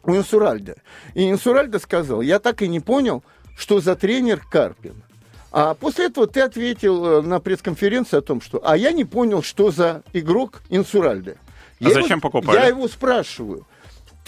у 0.04 0.14
Инсуральда, 0.14 0.76
и 1.14 1.30
Инсуральда 1.30 1.78
сказал, 1.78 2.20
я 2.20 2.38
так 2.38 2.62
и 2.62 2.68
не 2.68 2.80
понял, 2.80 3.22
что 3.56 3.80
за 3.80 3.96
тренер 3.96 4.42
Карпин. 4.50 5.02
А 5.50 5.74
после 5.74 6.06
этого 6.06 6.26
ты 6.26 6.40
ответил 6.40 7.04
э, 7.06 7.22
на 7.22 7.40
пресс-конференции 7.40 8.18
о 8.18 8.20
том, 8.20 8.40
что 8.40 8.60
«а 8.62 8.76
я 8.76 8.92
не 8.92 9.04
понял, 9.04 9.42
что 9.42 9.70
за 9.70 10.02
игрок 10.12 10.60
Инсуральда». 10.68 11.36
А 11.80 11.90
зачем 11.90 12.18
его, 12.18 12.20
покупали? 12.20 12.56
Я 12.56 12.66
его 12.66 12.86
спрашиваю– 12.86 13.66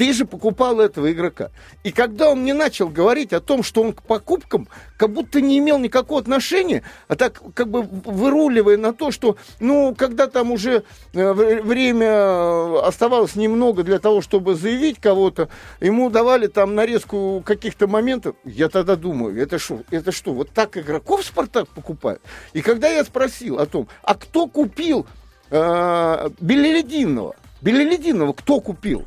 ты 0.00 0.14
же 0.14 0.24
покупал 0.24 0.80
этого 0.80 1.12
игрока. 1.12 1.50
И 1.84 1.92
когда 1.92 2.30
он 2.30 2.40
мне 2.40 2.54
начал 2.54 2.88
говорить 2.88 3.34
о 3.34 3.40
том, 3.40 3.62
что 3.62 3.82
он 3.82 3.92
к 3.92 4.02
покупкам 4.02 4.66
как 4.96 5.10
будто 5.12 5.42
не 5.42 5.58
имел 5.58 5.78
никакого 5.78 6.18
отношения, 6.18 6.82
а 7.06 7.16
так 7.16 7.42
как 7.52 7.68
бы 7.68 7.82
выруливая 7.82 8.78
на 8.78 8.94
то, 8.94 9.10
что, 9.10 9.36
ну, 9.60 9.94
когда 9.94 10.26
там 10.26 10.52
уже 10.52 10.84
э, 11.12 11.32
время 11.34 12.82
оставалось 12.82 13.36
немного 13.36 13.82
для 13.82 13.98
того, 13.98 14.22
чтобы 14.22 14.54
заявить 14.54 14.98
кого-то, 14.98 15.50
ему 15.82 16.08
давали 16.08 16.46
там 16.46 16.74
нарезку 16.74 17.42
каких-то 17.44 17.86
моментов, 17.86 18.36
я 18.46 18.70
тогда 18.70 18.96
думаю, 18.96 19.38
это 19.38 19.58
что, 19.58 19.82
это 19.90 20.12
что, 20.12 20.32
вот 20.32 20.48
так 20.48 20.78
игроков 20.78 21.26
Спартак 21.26 21.68
покупает? 21.68 22.22
И 22.54 22.62
когда 22.62 22.88
я 22.88 23.04
спросил 23.04 23.58
о 23.58 23.66
том, 23.66 23.86
а 24.02 24.14
кто 24.14 24.46
купил 24.46 25.06
э, 25.50 26.30
Белелединова? 26.40 27.36
Белелединова 27.60 28.32
кто 28.32 28.62
купил? 28.62 29.04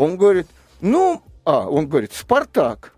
Он 0.00 0.16
говорит, 0.16 0.46
ну, 0.80 1.22
а, 1.44 1.68
он 1.68 1.86
говорит, 1.86 2.14
Спартак. 2.14 2.94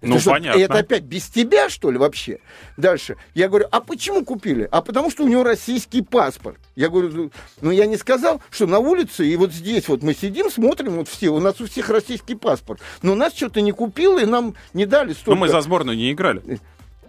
Ну, 0.00 0.16
это 0.16 0.30
понятно. 0.30 0.58
Это 0.58 0.78
опять 0.78 1.02
без 1.02 1.28
тебя, 1.28 1.68
что 1.68 1.90
ли, 1.90 1.98
вообще? 1.98 2.38
Дальше. 2.78 3.18
Я 3.34 3.48
говорю, 3.48 3.66
а 3.70 3.80
почему 3.80 4.24
купили? 4.24 4.66
А 4.70 4.80
потому 4.80 5.10
что 5.10 5.24
у 5.24 5.28
него 5.28 5.42
российский 5.42 6.00
паспорт. 6.00 6.58
Я 6.74 6.88
говорю, 6.88 7.10
«Ну, 7.12 7.30
ну, 7.60 7.70
я 7.70 7.84
не 7.84 7.98
сказал, 7.98 8.40
что 8.50 8.66
на 8.66 8.78
улице, 8.78 9.26
и 9.26 9.36
вот 9.36 9.52
здесь 9.52 9.88
вот 9.88 10.02
мы 10.02 10.14
сидим, 10.14 10.50
смотрим, 10.50 10.96
вот 10.96 11.08
все, 11.08 11.28
у 11.28 11.38
нас 11.38 11.60
у 11.60 11.66
всех 11.66 11.90
российский 11.90 12.34
паспорт. 12.34 12.80
Но 13.02 13.14
нас 13.14 13.34
что-то 13.34 13.60
не 13.60 13.72
купило, 13.72 14.18
и 14.18 14.24
нам 14.24 14.54
не 14.72 14.86
дали 14.86 15.12
столько. 15.12 15.30
Но 15.30 15.36
мы 15.36 15.48
за 15.48 15.60
сборную 15.60 15.98
не 15.98 16.12
играли. 16.12 16.60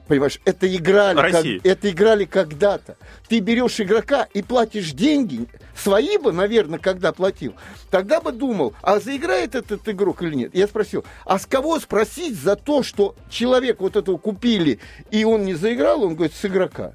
Понимаешь, 0.07 0.39
это 0.45 0.73
играли, 0.73 1.31
как, 1.31 1.45
это 1.65 1.89
играли 1.89 2.25
когда-то. 2.25 2.97
Ты 3.27 3.39
берешь 3.39 3.79
игрока 3.79 4.27
и 4.33 4.41
платишь 4.41 4.91
деньги, 4.91 5.47
свои 5.75 6.17
бы, 6.17 6.31
наверное, 6.31 6.79
когда 6.79 7.11
платил, 7.11 7.55
тогда 7.91 8.21
бы 8.21 8.31
думал, 8.31 8.73
а 8.81 8.99
заиграет 8.99 9.55
этот 9.55 9.87
игрок 9.89 10.23
или 10.23 10.33
нет. 10.33 10.55
Я 10.55 10.67
спросил, 10.67 11.03
а 11.25 11.37
с 11.37 11.45
кого 11.45 11.79
спросить 11.79 12.39
за 12.39 12.55
то, 12.55 12.83
что 12.83 13.15
человек 13.29 13.81
вот 13.81 13.97
этого 13.97 14.17
купили, 14.17 14.79
и 15.11 15.25
он 15.25 15.43
не 15.43 15.55
заиграл, 15.55 16.03
он 16.03 16.15
говорит, 16.15 16.35
с 16.35 16.45
игрока. 16.45 16.93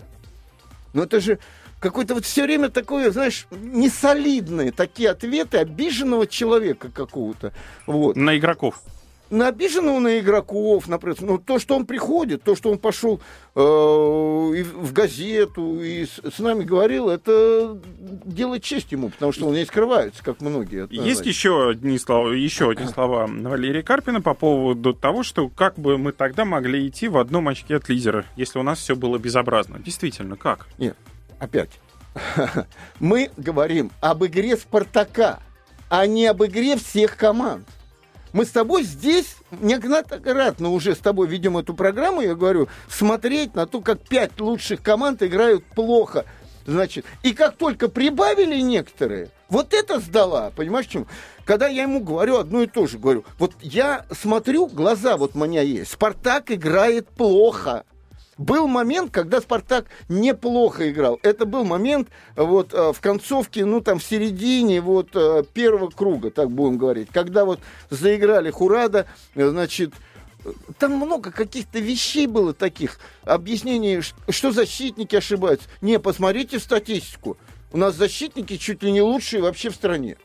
Ну 0.94 1.03
это 1.03 1.20
же 1.20 1.38
какой-то 1.81 2.14
вот 2.14 2.25
все 2.25 2.44
время 2.44 2.70
такое, 2.70 3.11
знаешь, 3.11 3.46
несолидные 3.51 4.72
такие 4.72 5.11
ответы 5.11 5.59
обиженного 5.59 6.27
человека 6.27 6.90
какого-то. 6.90 7.53
Вот. 7.87 8.16
На 8.16 8.38
игроков 8.38 8.81
на 9.33 9.49
обиженного 9.49 9.99
на 9.99 10.18
игроков, 10.18 10.87
например, 10.88 11.16
ну, 11.21 11.38
то, 11.38 11.59
что 11.59 11.75
он 11.75 11.87
приходит, 11.87 12.42
то, 12.42 12.55
что 12.55 12.71
он 12.71 12.79
пошел 12.79 13.21
э, 13.55 13.61
в 13.61 14.92
газету 14.92 15.81
и 15.81 16.05
с, 16.05 16.21
с 16.35 16.38
нами 16.38 16.64
говорил, 16.64 17.09
это 17.09 17.81
делает 18.25 18.62
честь 18.62 18.92
ему, 18.92 19.09
потому 19.09 19.33
что 19.33 19.47
он 19.47 19.55
не 19.55 19.64
скрывается, 19.64 20.23
как 20.23 20.42
многие. 20.42 20.87
Есть 20.90 21.25
еще 21.25 21.71
одни 21.71 21.99
слова, 21.99 22.31
еще 22.31 22.71
одни 22.71 22.87
слова 22.92 23.27
Валерия 23.27 23.83
Карпина 23.83 24.21
по 24.21 24.35
поводу 24.35 24.92
того, 24.92 25.23
что 25.23 25.49
как 25.49 25.79
бы 25.79 25.97
мы 25.97 26.12
тогда 26.12 26.45
могли 26.45 26.87
идти 26.87 27.09
в 27.09 27.16
одном 27.16 27.49
очке 27.49 27.77
от 27.77 27.88
лидера, 27.88 28.27
если 28.37 28.59
у 28.59 28.62
нас 28.62 28.81
все 28.81 28.95
было 28.95 29.16
безобразно. 29.16 29.79
Действительно, 29.79 30.37
как? 30.37 30.66
Нет, 30.77 30.97
опять. 31.38 31.71
Мы 33.01 33.31
говорим 33.38 33.90
об 34.03 34.27
игре 34.27 34.59
Спартака, 34.59 35.40
а 35.88 36.07
не 36.07 36.27
об 36.27 36.45
игре 36.45 36.77
всех 36.77 37.16
команд. 37.16 37.66
Мы 38.33 38.47
с 38.47 38.51
тобой 38.51 38.83
здесь 38.83 39.37
неоднократно 39.51 40.71
уже 40.71 40.95
с 40.95 40.99
тобой 40.99 41.29
ведем 41.29 41.59
эту 41.59 41.75
программу, 41.75 42.23
я 42.23 42.35
говорю, 42.35 42.68
смотреть 42.88 43.55
на 43.55 43.66
то, 43.66 43.81
как 43.81 44.01
пять 44.01 44.40
лучших 44.40 44.83
команд 44.83 45.23
играют 45.23 45.64
плохо. 45.64 46.25
Значит, 46.64 47.05
и 47.23 47.35
как 47.35 47.57
только 47.57 47.88
прибавили 47.88 48.61
некоторые, 48.61 49.31
вот 49.49 49.75
это 49.75 50.01
сдала, 50.01 50.51
понимаешь, 50.55 50.87
чем? 50.87 51.07
Когда 51.45 51.66
я 51.66 51.83
ему 51.83 52.01
говорю 52.01 52.38
одно 52.38 52.62
и 52.62 52.66
то 52.66 52.87
же, 52.87 52.99
говорю, 52.99 53.25
вот 53.38 53.53
я 53.61 54.07
смотрю, 54.12 54.66
глаза 54.66 55.16
вот 55.16 55.33
у 55.35 55.45
меня 55.45 55.62
есть, 55.62 55.92
Спартак 55.92 56.51
играет 56.53 57.09
плохо. 57.09 57.85
Был 58.38 58.66
момент, 58.66 59.11
когда 59.11 59.40
Спартак 59.40 59.87
неплохо 60.09 60.90
играл. 60.90 61.21
Это 61.23 61.45
был 61.45 61.64
момент 61.64 62.09
вот 62.35 62.73
э, 62.73 62.92
в 62.92 63.01
концовке, 63.01 63.66
ну 63.66 63.83
там 63.83 63.99
в 63.99 64.05
середине 64.05 64.81
вот 64.81 65.11
э, 65.14 65.45
первого 65.53 65.90
круга, 65.90 66.31
так 66.31 66.51
будем 66.51 66.79
говорить. 66.79 67.09
Когда 67.12 67.45
вот 67.45 67.61
заиграли 67.90 68.51
Хурада, 68.51 69.07
э, 69.35 69.49
значит, 69.49 69.92
там 70.79 70.97
много 70.97 71.31
каких-то 71.31 71.79
вещей 71.79 72.27
было 72.27 72.55
таких, 72.55 72.99
объяснений, 73.25 74.01
что 74.31 74.51
защитники 74.51 75.14
ошибаются. 75.14 75.68
Не, 75.83 75.99
посмотрите 75.99 76.59
статистику. 76.59 77.37
У 77.71 77.77
нас 77.77 77.95
защитники 77.95 78.57
чуть 78.57 78.83
ли 78.83 78.92
не 78.92 79.03
лучшие 79.03 79.42
вообще 79.42 79.68
в 79.68 79.75
стране. 79.75 80.16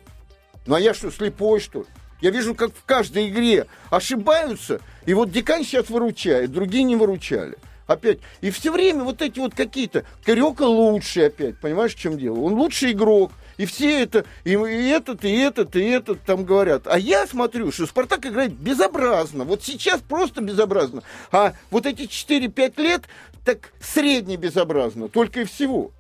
Ну 0.66 0.76
а 0.76 0.80
я 0.80 0.94
что, 0.94 1.12
слепой, 1.12 1.60
что? 1.60 1.86
Я 2.22 2.32
вижу, 2.32 2.56
как 2.56 2.74
в 2.74 2.84
каждой 2.84 3.30
игре 3.30 3.68
ошибаются, 3.90 4.82
и 5.06 5.14
вот 5.14 5.32
Дикань 5.32 5.64
сейчас 5.64 5.90
выручает, 5.90 6.52
другие 6.52 6.84
не 6.84 6.96
выручали. 6.96 7.58
Опять. 7.88 8.20
И 8.42 8.52
все 8.52 8.72
время 8.72 9.04
вот 9.04 9.22
эти 9.22 9.40
вот 9.40 9.56
какие-то... 9.56 10.04
Карека 10.24 10.64
лучший 10.64 11.28
опять, 11.28 11.58
понимаешь, 11.60 11.96
в 11.96 12.00
чем 12.00 12.18
дело? 12.18 12.40
Он 12.42 12.54
лучший 12.54 12.92
игрок, 12.92 13.32
и 13.58 13.66
все 13.66 14.04
это, 14.04 14.26
и, 14.44 14.52
и 14.52 14.88
этот, 14.90 15.24
и 15.24 15.32
этот, 15.32 15.76
и 15.76 15.84
этот 15.84 16.22
там 16.22 16.44
говорят. 16.44 16.86
А 16.86 17.00
я 17.00 17.26
смотрю, 17.26 17.72
что 17.72 17.86
Спартак 17.88 18.26
играет 18.26 18.54
безобразно. 18.54 19.46
Вот 19.46 19.64
сейчас 19.64 20.02
просто 20.02 20.42
безобразно. 20.42 21.02
А 21.32 21.54
вот 21.72 21.86
эти 21.86 22.04
4-5 22.04 22.82
лет 22.82 23.04
так 23.46 23.72
средне 23.80 24.36
безобразно. 24.36 25.08
Только 25.08 25.42
и 25.42 25.46
всего. 25.46 25.92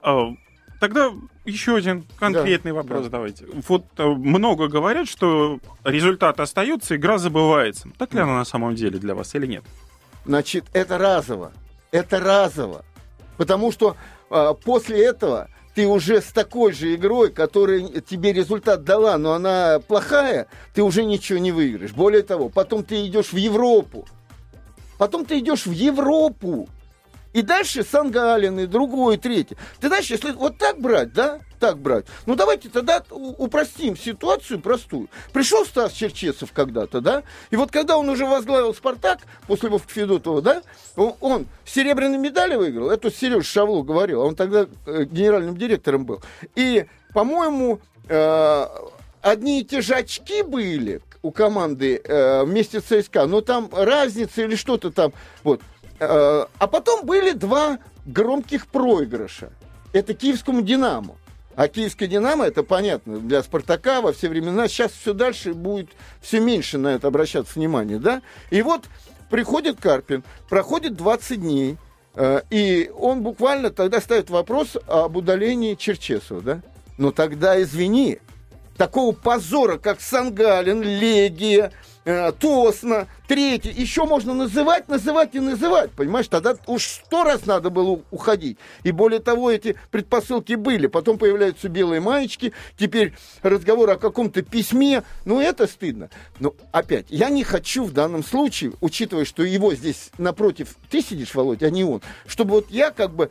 А, 0.00 0.30
тогда 0.80 1.12
еще 1.44 1.76
один 1.76 2.06
конкретный 2.18 2.72
да, 2.72 2.76
вопрос 2.76 3.04
да. 3.04 3.10
давайте. 3.10 3.46
Вот 3.68 3.84
э, 3.98 4.04
много 4.04 4.68
говорят, 4.68 5.08
что 5.08 5.60
результат 5.84 6.40
остается, 6.40 6.96
игра 6.96 7.18
забывается. 7.18 7.88
Так 7.98 8.14
ли 8.14 8.20
она 8.20 8.36
на 8.38 8.44
самом 8.44 8.74
деле 8.74 8.98
для 8.98 9.14
вас 9.14 9.34
или 9.34 9.46
нет? 9.46 9.64
Значит, 10.26 10.64
это 10.72 10.98
разово. 10.98 11.52
Это 11.92 12.18
разово. 12.18 12.84
Потому 13.36 13.70
что 13.70 13.96
э, 14.30 14.54
после 14.64 15.04
этого 15.04 15.48
ты 15.74 15.86
уже 15.86 16.20
с 16.20 16.32
такой 16.32 16.72
же 16.72 16.94
игрой, 16.94 17.30
которая 17.30 17.80
тебе 18.00 18.32
результат 18.32 18.82
дала, 18.82 19.18
но 19.18 19.34
она 19.34 19.78
плохая, 19.86 20.48
ты 20.74 20.82
уже 20.82 21.04
ничего 21.04 21.38
не 21.38 21.52
выиграешь. 21.52 21.92
Более 21.92 22.22
того, 22.22 22.48
потом 22.48 22.82
ты 22.82 23.06
идешь 23.06 23.32
в 23.32 23.36
Европу. 23.36 24.06
Потом 24.98 25.24
ты 25.26 25.38
идешь 25.38 25.66
в 25.66 25.70
Европу. 25.70 26.68
И 27.36 27.42
дальше 27.42 27.84
Сангалин, 27.84 28.60
и 28.60 28.66
другой, 28.66 29.16
и 29.16 29.18
третий. 29.18 29.58
Ты 29.78 29.90
дальше, 29.90 30.14
если 30.14 30.30
вот 30.30 30.56
так 30.56 30.80
брать, 30.80 31.12
да, 31.12 31.40
так 31.60 31.76
брать, 31.76 32.06
ну 32.24 32.34
давайте 32.34 32.70
тогда 32.70 33.04
упростим 33.10 33.94
ситуацию 33.94 34.58
простую. 34.58 35.10
Пришел 35.34 35.66
Стас 35.66 35.92
Черчесов 35.92 36.52
когда-то, 36.52 37.02
да, 37.02 37.24
и 37.50 37.56
вот 37.56 37.70
когда 37.70 37.98
он 37.98 38.08
уже 38.08 38.24
возглавил 38.24 38.74
«Спартак», 38.74 39.18
после 39.46 39.68
Вовка 39.68 39.92
Федотова, 39.92 40.40
да, 40.40 40.62
он, 40.96 41.14
он 41.20 41.46
серебряные 41.66 42.18
медали 42.18 42.56
выиграл, 42.56 42.88
это 42.88 43.10
Сереж 43.10 43.44
Шавло 43.44 43.82
говорил, 43.82 44.22
он 44.22 44.34
тогда 44.34 44.66
э, 44.86 45.04
генеральным 45.04 45.58
директором 45.58 46.06
был. 46.06 46.22
И, 46.54 46.86
по-моему, 47.12 47.80
э, 48.08 48.66
одни 49.20 49.60
и 49.60 49.64
те 49.64 49.82
же 49.82 49.94
очки 49.94 50.42
были 50.42 51.02
у 51.20 51.32
команды 51.32 52.00
э, 52.02 52.44
вместе 52.44 52.80
с 52.80 52.84
ЦСКА, 52.84 53.26
но 53.26 53.40
там 53.40 53.68
разница 53.72 54.42
или 54.42 54.54
что-то 54.54 54.90
там, 54.90 55.12
вот. 55.42 55.60
Э, 55.98 56.46
а 56.58 56.66
потом 56.66 57.06
были 57.06 57.32
два 57.32 57.78
громких 58.04 58.66
проигрыша. 58.66 59.50
Это 59.92 60.14
киевскому 60.14 60.62
«Динамо». 60.62 61.16
А 61.54 61.68
киевская 61.68 62.06
«Динамо», 62.06 62.44
это 62.44 62.62
понятно, 62.62 63.18
для 63.18 63.42
«Спартака» 63.42 64.02
во 64.02 64.12
все 64.12 64.28
времена. 64.28 64.68
Сейчас 64.68 64.92
все 64.92 65.14
дальше 65.14 65.54
будет 65.54 65.88
все 66.20 66.38
меньше 66.40 66.76
на 66.76 66.88
это 66.88 67.08
обращаться 67.08 67.54
внимание, 67.58 67.98
да? 67.98 68.20
И 68.50 68.60
вот 68.60 68.84
приходит 69.30 69.80
Карпин, 69.80 70.22
проходит 70.50 70.94
20 70.96 71.40
дней, 71.40 71.78
э, 72.14 72.42
и 72.50 72.90
он 72.98 73.22
буквально 73.22 73.70
тогда 73.70 74.00
ставит 74.00 74.28
вопрос 74.28 74.76
об 74.86 75.16
удалении 75.16 75.74
Черчесова, 75.74 76.42
да? 76.42 76.62
Но 76.98 77.10
тогда, 77.10 77.60
извини, 77.60 78.18
такого 78.76 79.14
позора, 79.14 79.78
как 79.78 80.02
Сангалин, 80.02 80.82
Легия, 80.82 81.72
э, 82.06 82.32
Тосно, 82.32 83.08
третий, 83.26 83.70
еще 83.70 84.04
можно 84.04 84.32
называть, 84.32 84.88
называть 84.88 85.34
и 85.34 85.40
называть, 85.40 85.90
понимаешь? 85.90 86.28
Тогда 86.28 86.56
уж 86.66 86.84
сто 86.84 87.24
раз 87.24 87.44
надо 87.44 87.68
было 87.68 88.00
уходить. 88.10 88.56
И 88.84 88.92
более 88.92 89.20
того, 89.20 89.50
эти 89.50 89.76
предпосылки 89.90 90.54
были. 90.54 90.86
Потом 90.86 91.18
появляются 91.18 91.68
белые 91.68 92.00
маечки, 92.00 92.52
теперь 92.78 93.12
разговор 93.42 93.90
о 93.90 93.96
каком-то 93.96 94.42
письме. 94.42 95.02
Ну, 95.24 95.40
это 95.40 95.66
стыдно. 95.66 96.08
Но 96.40 96.54
опять, 96.72 97.06
я 97.10 97.28
не 97.28 97.44
хочу 97.44 97.84
в 97.84 97.92
данном 97.92 98.24
случае, 98.24 98.72
учитывая, 98.80 99.24
что 99.24 99.42
его 99.42 99.74
здесь 99.74 100.10
напротив 100.16 100.76
ты 100.88 101.02
сидишь, 101.02 101.34
Володь, 101.34 101.62
а 101.62 101.70
не 101.70 101.84
он, 101.84 102.00
чтобы 102.26 102.52
вот 102.52 102.70
я 102.70 102.90
как 102.90 103.12
бы 103.12 103.30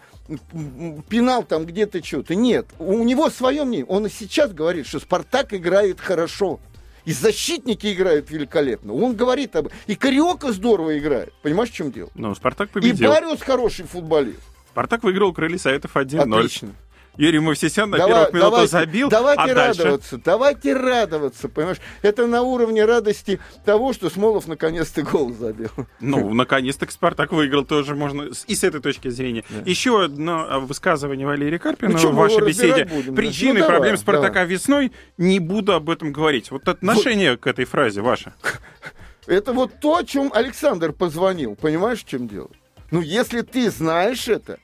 пинал 1.10 1.44
там 1.44 1.66
где-то 1.66 2.04
что-то. 2.04 2.36
Нет, 2.36 2.68
у 2.80 3.04
него 3.04 3.30
свое 3.30 3.64
мнение. 3.64 3.86
Он 3.86 4.06
и 4.06 4.10
сейчас 4.10 4.52
говорит, 4.52 4.86
что 4.86 5.00
Спартак 5.00 5.54
играет 5.54 6.02
хорошо. 6.02 6.60
И 7.06 7.14
защитники 7.14 7.94
играют 7.94 8.30
великолепно. 8.32 8.94
Он 8.94 9.16
говорит 9.16 9.56
об 9.56 9.70
И 9.88 9.96
Кариока 9.96 10.52
здорово 10.52 10.98
играет. 10.98 11.34
Понимаешь, 11.42 11.70
в 11.70 11.74
чем 11.74 11.92
дело? 11.92 12.10
Ну, 12.16 12.34
Спартак 12.36 12.70
победил. 12.72 13.12
И 13.12 13.14
Бариус 13.14 13.42
хороший 13.42 13.86
футболист. 13.86 14.42
Спартак 14.70 15.04
выиграл 15.04 15.34
крылья 15.34 15.58
Советов 15.58 15.96
1-0. 15.96 16.38
Отлично. 16.38 16.70
Юрий 17.18 17.40
Мовсисян 17.40 17.90
на 17.90 17.98
Давай, 17.98 18.14
первых 18.14 18.34
минутах 18.34 18.52
давайте, 18.52 18.72
забил. 18.72 19.10
Давайте 19.10 19.42
а 19.42 19.48
радоваться, 19.48 20.12
дальше? 20.12 20.22
давайте 20.26 20.74
радоваться, 20.74 21.50
понимаешь? 21.50 21.78
Это 22.02 22.28
на 22.28 22.42
уровне 22.42 22.86
радости 22.86 23.40
того, 23.64 23.94
что 23.94 24.10
Смолов 24.10 24.48
наконец-то 24.48 25.02
гол 25.02 25.34
забил. 25.34 25.70
Ну, 26.00 26.34
наконец-то 26.34 26.90
Спартак 26.90 27.32
выиграл 27.32 27.66
тоже 27.66 27.96
можно 27.96 28.30
и 28.48 28.56
с 28.56 28.64
этой 28.64 28.82
точки 28.82 29.10
зрения. 29.10 29.44
Да. 29.50 29.62
Еще 29.66 30.04
одно 30.04 30.46
а, 30.50 30.60
высказывание 30.60 31.26
Валерия 31.26 31.60
Карпина 31.60 31.94
ну, 31.94 32.12
в 32.12 32.16
вашей 32.16 32.46
беседе. 32.46 32.86
Будем, 32.86 33.16
Причины 33.16 33.62
ну, 33.62 33.68
проблем 33.68 33.98
Спартака 33.98 34.34
давай. 34.34 34.48
весной. 34.48 34.92
Не 35.18 35.40
буду 35.40 35.74
об 35.74 35.90
этом 35.90 36.12
говорить. 36.12 36.52
Вот 36.52 36.68
отношение 36.68 37.32
вот. 37.32 37.42
к 37.42 37.48
этой 37.48 37.66
фразе 37.66 38.02
ваше. 38.02 38.34
Это 39.28 39.54
вот 39.54 39.80
то, 39.80 39.98
о 39.98 40.04
чем 40.04 40.32
Александр 40.34 40.92
позвонил. 40.92 41.56
Понимаешь, 41.56 42.04
в 42.04 42.08
чем 42.08 42.28
дело? 42.28 42.50
Ну, 42.92 43.02
если 43.02 43.42
ты 43.42 43.72
знаешь 43.72 44.28
это, 44.28 44.60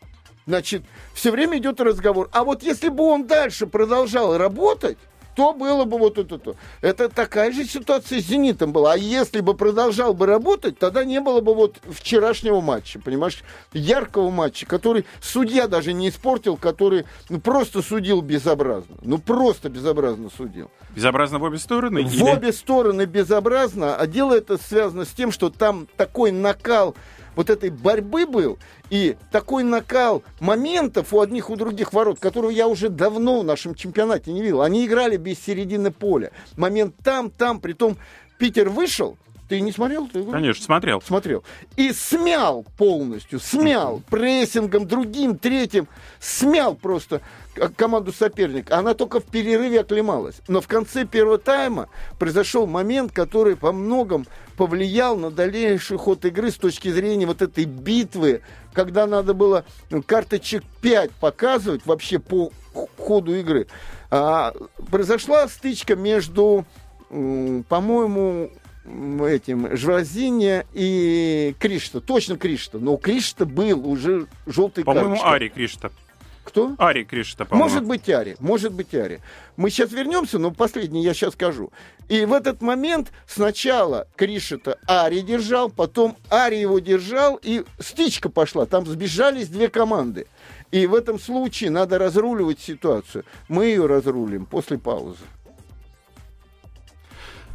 Значит, 0.47 0.83
все 1.13 1.31
время 1.31 1.57
идет 1.57 1.79
разговор. 1.81 2.29
А 2.31 2.43
вот 2.43 2.63
если 2.63 2.89
бы 2.89 3.03
он 3.03 3.27
дальше 3.27 3.67
продолжал 3.67 4.37
работать, 4.37 4.97
то 5.35 5.53
было 5.53 5.85
бы 5.85 5.97
вот 5.97 6.17
это 6.17 6.37
то. 6.37 6.55
Это 6.81 7.09
такая 7.09 7.51
же 7.51 7.65
ситуация 7.65 8.21
с 8.21 8.25
«Зенитом» 8.25 8.71
была. 8.71 8.93
А 8.93 8.97
если 8.97 9.41
бы 9.41 9.53
продолжал 9.53 10.13
бы 10.13 10.25
работать, 10.25 10.77
тогда 10.77 11.03
не 11.03 11.19
было 11.19 11.41
бы 11.41 11.53
вот 11.53 11.77
вчерашнего 11.89 12.61
матча, 12.61 12.99
понимаешь, 12.99 13.41
яркого 13.73 14.29
матча, 14.29 14.65
который 14.65 15.05
судья 15.21 15.67
даже 15.67 15.93
не 15.93 16.09
испортил, 16.09 16.57
который 16.57 17.05
ну, 17.29 17.39
просто 17.39 17.81
судил 17.81 18.21
безобразно. 18.21 18.97
Ну, 19.01 19.17
просто 19.19 19.69
безобразно 19.69 20.29
судил. 20.35 20.69
Безобразно 20.95 21.39
в 21.39 21.43
обе 21.43 21.57
стороны? 21.57 22.03
В 22.03 22.13
или... 22.13 22.23
обе 22.23 22.51
стороны 22.51 23.05
безобразно, 23.05 23.95
а 23.95 24.07
дело 24.07 24.33
это 24.33 24.57
связано 24.57 25.05
с 25.05 25.09
тем, 25.09 25.31
что 25.31 25.49
там 25.49 25.87
такой 25.95 26.31
накал 26.31 26.95
вот 27.35 27.49
этой 27.49 27.69
борьбы 27.69 28.25
был, 28.25 28.57
и 28.89 29.17
такой 29.31 29.63
накал 29.63 30.23
моментов 30.39 31.13
у 31.13 31.21
одних, 31.21 31.49
у 31.49 31.55
других 31.55 31.93
ворот, 31.93 32.19
которого 32.19 32.51
я 32.51 32.67
уже 32.67 32.89
давно 32.89 33.41
в 33.41 33.43
нашем 33.43 33.75
чемпионате 33.75 34.31
не 34.31 34.41
видел. 34.41 34.61
Они 34.61 34.85
играли 34.85 35.17
без 35.17 35.39
середины 35.39 35.91
поля. 35.91 36.31
Момент 36.57 36.95
там, 37.03 37.29
там, 37.29 37.59
при 37.59 37.73
том 37.73 37.97
Питер 38.37 38.69
вышел, 38.69 39.17
ты 39.51 39.59
не 39.59 39.73
смотрел? 39.73 40.07
Ты... 40.07 40.23
Конечно, 40.23 40.63
смотрел. 40.63 41.01
Смотрел. 41.01 41.43
И 41.75 41.91
смял 41.91 42.65
полностью, 42.77 43.41
смял 43.41 44.01
прессингом, 44.09 44.87
другим, 44.87 45.37
третьим, 45.37 45.89
смял 46.21 46.73
просто 46.73 47.19
команду 47.75 48.13
соперника. 48.13 48.77
Она 48.77 48.93
только 48.93 49.19
в 49.19 49.25
перерыве 49.25 49.81
оклемалась. 49.81 50.37
Но 50.47 50.61
в 50.61 50.69
конце 50.69 51.03
первого 51.03 51.37
тайма 51.37 51.89
произошел 52.17 52.65
момент, 52.65 53.11
который 53.11 53.57
по 53.57 53.73
многом 53.73 54.25
повлиял 54.55 55.17
на 55.17 55.29
дальнейший 55.29 55.97
ход 55.97 56.23
игры 56.23 56.49
с 56.49 56.55
точки 56.55 56.89
зрения 56.89 57.25
вот 57.25 57.41
этой 57.41 57.65
битвы, 57.65 58.43
когда 58.71 59.05
надо 59.05 59.33
было 59.33 59.65
карточек 60.05 60.63
5 60.81 61.11
показывать 61.11 61.85
вообще 61.85 62.19
по 62.19 62.53
ходу 62.97 63.35
игры. 63.35 63.67
А, 64.11 64.53
произошла 64.89 65.49
стычка 65.49 65.97
между, 65.97 66.65
по-моему, 67.09 68.49
этим 68.85 69.75
Жвазиня 69.75 70.65
и 70.73 71.55
Кришта. 71.59 72.01
Точно 72.01 72.37
Кришта. 72.37 72.79
Но 72.79 72.97
Кришта 72.97 73.45
был 73.45 73.87
уже 73.87 74.27
желтый 74.45 74.83
По-моему, 74.83 75.21
Ари 75.23 75.49
Кришта. 75.49 75.91
Кто? 76.43 76.73
Ари 76.79 77.03
Кришта, 77.03 77.45
по-моему. 77.45 77.69
Может 77.69 77.85
быть, 77.85 78.09
Ари. 78.09 78.35
Может 78.39 78.73
быть, 78.73 78.95
Ари. 78.95 79.21
Мы 79.57 79.69
сейчас 79.69 79.91
вернемся, 79.91 80.39
но 80.39 80.51
последний 80.51 81.03
я 81.03 81.13
сейчас 81.13 81.33
скажу. 81.33 81.71
И 82.09 82.25
в 82.25 82.33
этот 82.33 82.61
момент 82.61 83.11
сначала 83.27 84.07
Кришета 84.15 84.79
Ари 84.87 85.21
держал, 85.21 85.69
потом 85.69 86.17
Ари 86.29 86.55
его 86.55 86.79
держал, 86.79 87.39
и 87.41 87.63
стичка 87.79 88.29
пошла. 88.29 88.65
Там 88.65 88.85
сбежались 88.87 89.49
две 89.49 89.69
команды. 89.69 90.25
И 90.71 90.87
в 90.87 90.95
этом 90.95 91.19
случае 91.19 91.69
надо 91.69 91.99
разруливать 91.99 92.59
ситуацию. 92.59 93.23
Мы 93.47 93.65
ее 93.65 93.85
разрулим 93.85 94.45
после 94.45 94.77
паузы. 94.77 95.23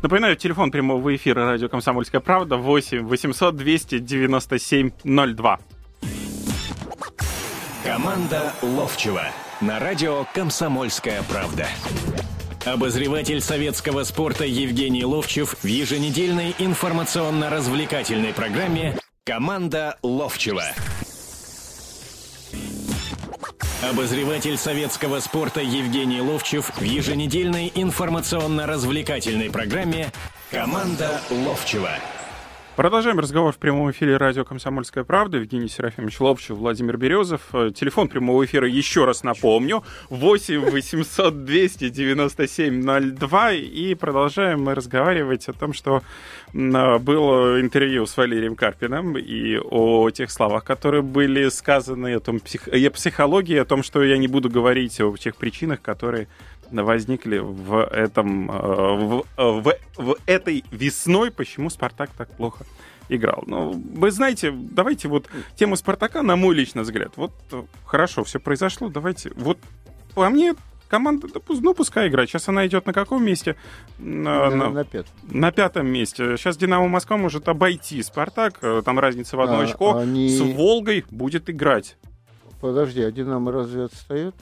Напоминаю, 0.06 0.36
телефон 0.36 0.70
прямого 0.70 1.16
эфира 1.16 1.46
радио 1.46 1.68
«Комсомольская 1.68 2.20
правда» 2.20 2.56
8 2.58 3.08
800 3.08 3.56
297 3.56 4.90
02. 5.02 5.58
Команда 7.82 8.52
Ловчева 8.62 9.24
на 9.60 9.80
радио 9.80 10.24
«Комсомольская 10.32 11.24
правда». 11.24 11.66
Обозреватель 12.64 13.40
советского 13.40 14.04
спорта 14.04 14.44
Евгений 14.44 15.04
Ловчев 15.04 15.56
в 15.60 15.66
еженедельной 15.66 16.54
информационно-развлекательной 16.56 18.32
программе 18.32 18.96
«Команда 19.24 19.98
Ловчева». 20.04 20.66
Обозреватель 23.82 24.56
советского 24.56 25.20
спорта 25.20 25.60
Евгений 25.60 26.22
Ловчев 26.22 26.72
в 26.76 26.82
еженедельной 26.82 27.70
информационно-развлекательной 27.74 29.50
программе 29.50 30.12
«Команда 30.50 31.20
Ловчева». 31.28 31.90
Продолжаем 32.76 33.18
разговор 33.18 33.54
в 33.54 33.56
прямом 33.56 33.90
эфире 33.90 34.18
радио 34.18 34.44
«Комсомольская 34.44 35.02
правда». 35.02 35.38
Евгений 35.38 35.66
Серафимович 35.66 36.20
Лобчев, 36.20 36.58
Владимир 36.58 36.98
Березов. 36.98 37.40
Э, 37.54 37.70
телефон 37.74 38.08
прямого 38.08 38.44
эфира 38.44 38.68
еще 38.68 39.06
раз 39.06 39.22
напомню. 39.22 39.82
8 40.10 40.60
800 40.70 41.44
297 41.46 43.16
02. 43.16 43.52
И 43.52 43.94
продолжаем 43.94 44.62
мы 44.62 44.74
разговаривать 44.74 45.48
о 45.48 45.54
том, 45.54 45.72
что 45.72 46.02
было 46.52 47.60
интервью 47.60 48.06
с 48.06 48.16
Валерием 48.16 48.56
Карпиным 48.56 49.18
и 49.18 49.58
о 49.58 50.10
тех 50.10 50.30
словах, 50.30 50.64
которые 50.64 51.02
были 51.02 51.48
сказаны, 51.48 52.14
о, 52.14 52.20
том, 52.20 52.36
о 52.36 52.90
психологии, 52.90 53.56
о 53.56 53.64
том, 53.64 53.82
что 53.82 54.02
я 54.02 54.16
не 54.16 54.28
буду 54.28 54.48
говорить 54.48 55.00
о 55.00 55.14
тех 55.16 55.36
причинах, 55.36 55.82
которые 55.82 56.28
возникли 56.70 57.38
в 57.38 57.84
этом 57.84 58.50
э, 58.50 58.54
в, 58.54 59.24
э, 59.36 59.42
в, 59.42 59.74
в 59.96 60.16
этой 60.26 60.64
весной, 60.70 61.30
почему 61.30 61.70
Спартак 61.70 62.10
так 62.16 62.30
плохо 62.36 62.64
играл. 63.08 63.44
Ну, 63.46 63.72
вы 63.72 64.10
знаете, 64.10 64.52
давайте 64.52 65.08
вот 65.08 65.28
тему 65.54 65.76
Спартака, 65.76 66.22
на 66.22 66.36
мой 66.36 66.54
личный 66.54 66.82
взгляд, 66.82 67.12
вот 67.16 67.32
э, 67.52 67.62
хорошо, 67.84 68.24
все 68.24 68.40
произошло, 68.40 68.88
давайте, 68.88 69.30
вот 69.36 69.58
по 70.14 70.28
мне 70.28 70.54
команда, 70.88 71.28
ну, 71.48 71.74
пускай 71.74 72.08
играет. 72.08 72.28
Сейчас 72.28 72.48
она 72.48 72.66
идет 72.66 72.86
на 72.86 72.92
каком 72.92 73.24
месте? 73.24 73.56
На, 73.98 74.50
на, 74.50 74.70
на, 74.70 74.84
пятом. 74.84 75.12
на 75.28 75.52
пятом 75.52 75.86
месте. 75.86 76.36
Сейчас 76.36 76.56
Динамо 76.56 76.88
Москва 76.88 77.16
может 77.16 77.48
обойти 77.48 78.02
Спартак. 78.02 78.60
Там 78.84 78.98
разница 78.98 79.36
в 79.36 79.40
одно 79.40 79.60
а, 79.60 79.62
очко. 79.62 79.96
Они... 79.96 80.28
С 80.28 80.40
Волгой 80.40 81.04
будет 81.10 81.50
играть. 81.50 81.96
Подожди, 82.60 83.02
а 83.02 83.10
Динамо 83.10 83.52
разве 83.52 83.84
отстает? 83.84 84.34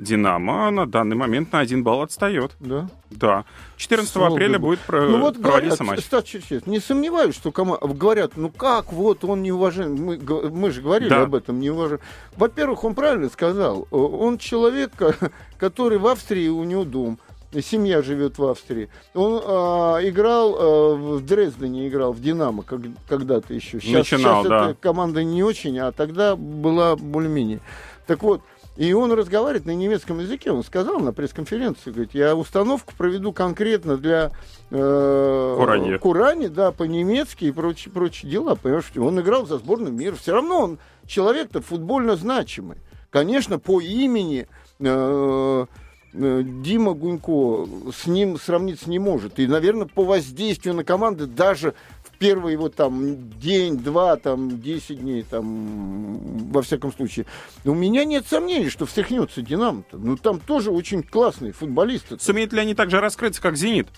Динамо 0.00 0.70
на 0.70 0.86
данный 0.86 1.16
момент 1.16 1.52
на 1.52 1.60
один 1.60 1.82
балл 1.82 2.02
отстает. 2.02 2.52
Да? 2.58 2.88
Да. 3.10 3.44
14 3.76 4.10
Слава 4.10 4.34
апреля 4.34 4.58
Богу. 4.58 4.72
будет 4.72 4.80
про- 4.80 5.08
ну, 5.08 5.20
вот 5.20 5.40
проводиться 5.40 5.78
говорят, 5.78 5.96
матч. 5.96 6.04
Кстати, 6.04 6.42
честно, 6.48 6.70
не 6.70 6.80
сомневаюсь, 6.80 7.34
что 7.34 7.52
кома... 7.52 7.78
говорят, 7.78 8.32
ну 8.36 8.50
как, 8.50 8.92
вот 8.92 9.24
он 9.24 9.42
не 9.42 9.52
уважен. 9.52 9.94
Мы, 9.94 10.18
мы 10.18 10.70
же 10.70 10.82
говорили 10.82 11.10
да. 11.10 11.22
об 11.22 11.34
этом, 11.34 11.60
не 11.60 11.70
уважен. 11.70 12.00
Во-первых, 12.36 12.84
он 12.84 12.94
правильно 12.94 13.28
сказал. 13.28 13.86
Он 13.90 14.38
человек, 14.38 14.92
который 15.58 15.98
в 15.98 16.06
Австрии, 16.06 16.48
у 16.48 16.64
него 16.64 16.84
дом 16.84 17.18
семья 17.60 18.00
живет 18.02 18.38
в 18.38 18.44
Австрии. 18.44 18.88
Он 19.14 19.42
а, 19.44 19.98
играл 20.02 20.56
а, 20.56 20.94
в 20.94 21.26
Дрездене, 21.26 21.88
играл 21.88 22.12
в 22.12 22.20
Динамо 22.20 22.62
как, 22.62 22.80
когда-то 23.08 23.52
еще. 23.52 23.80
Сейчас, 23.80 24.10
Начинал, 24.10 24.44
сейчас 24.44 24.48
да. 24.48 24.70
эта 24.70 24.74
команда 24.80 25.24
не 25.24 25.42
очень, 25.42 25.78
а 25.80 25.90
тогда 25.90 26.36
была 26.36 26.94
более-менее. 26.94 27.60
Так 28.06 28.22
вот, 28.22 28.42
и 28.76 28.92
он 28.92 29.12
разговаривает 29.12 29.66
на 29.66 29.74
немецком 29.74 30.20
языке. 30.20 30.52
Он 30.52 30.62
сказал 30.62 31.00
на 31.00 31.12
пресс-конференции, 31.12 31.90
говорит, 31.90 32.14
я 32.14 32.34
установку 32.34 32.94
проведу 32.96 33.32
конкретно 33.32 33.96
для 33.96 34.30
э, 34.70 35.54
Курани. 35.58 35.98
Курани, 35.98 36.46
да, 36.46 36.72
по-немецки 36.72 37.46
и 37.46 37.52
прочие, 37.52 37.92
прочие 37.92 38.30
дела. 38.30 38.54
Понимаешь, 38.54 38.90
он 38.96 39.20
играл 39.20 39.46
за 39.46 39.58
сборную 39.58 39.92
мира. 39.92 40.14
Все 40.14 40.32
равно 40.32 40.60
он 40.60 40.78
человек-то 41.06 41.60
футбольно 41.60 42.16
значимый. 42.16 42.78
Конечно, 43.10 43.58
по 43.58 43.80
имени 43.80 44.46
э, 44.78 45.66
э, 46.14 46.42
Дима 46.44 46.94
Гунько 46.94 47.68
с 47.92 48.06
ним 48.06 48.38
сравниться 48.38 48.88
не 48.88 49.00
может. 49.00 49.40
И, 49.40 49.46
наверное, 49.48 49.86
по 49.86 50.04
воздействию 50.04 50.74
на 50.74 50.84
команды 50.84 51.26
даже 51.26 51.74
первый 52.20 52.54
вот 52.56 52.74
там 52.74 53.30
день, 53.40 53.78
два, 53.78 54.14
там, 54.16 54.60
десять 54.60 55.00
дней, 55.00 55.24
там, 55.28 56.50
во 56.52 56.60
всяком 56.60 56.92
случае. 56.92 57.24
У 57.64 57.74
меня 57.74 58.04
нет 58.04 58.26
сомнений, 58.28 58.68
что 58.68 58.84
встряхнется 58.84 59.40
Динамо-то. 59.40 59.96
Ну, 59.96 60.16
там 60.16 60.38
тоже 60.38 60.70
очень 60.70 61.02
классные 61.02 61.52
футболисты. 61.52 62.18
Сумеют 62.20 62.52
ли 62.52 62.60
они 62.60 62.74
так 62.74 62.90
же 62.90 63.00
раскрыться, 63.00 63.40
как 63.40 63.56
Зенит? 63.56 63.88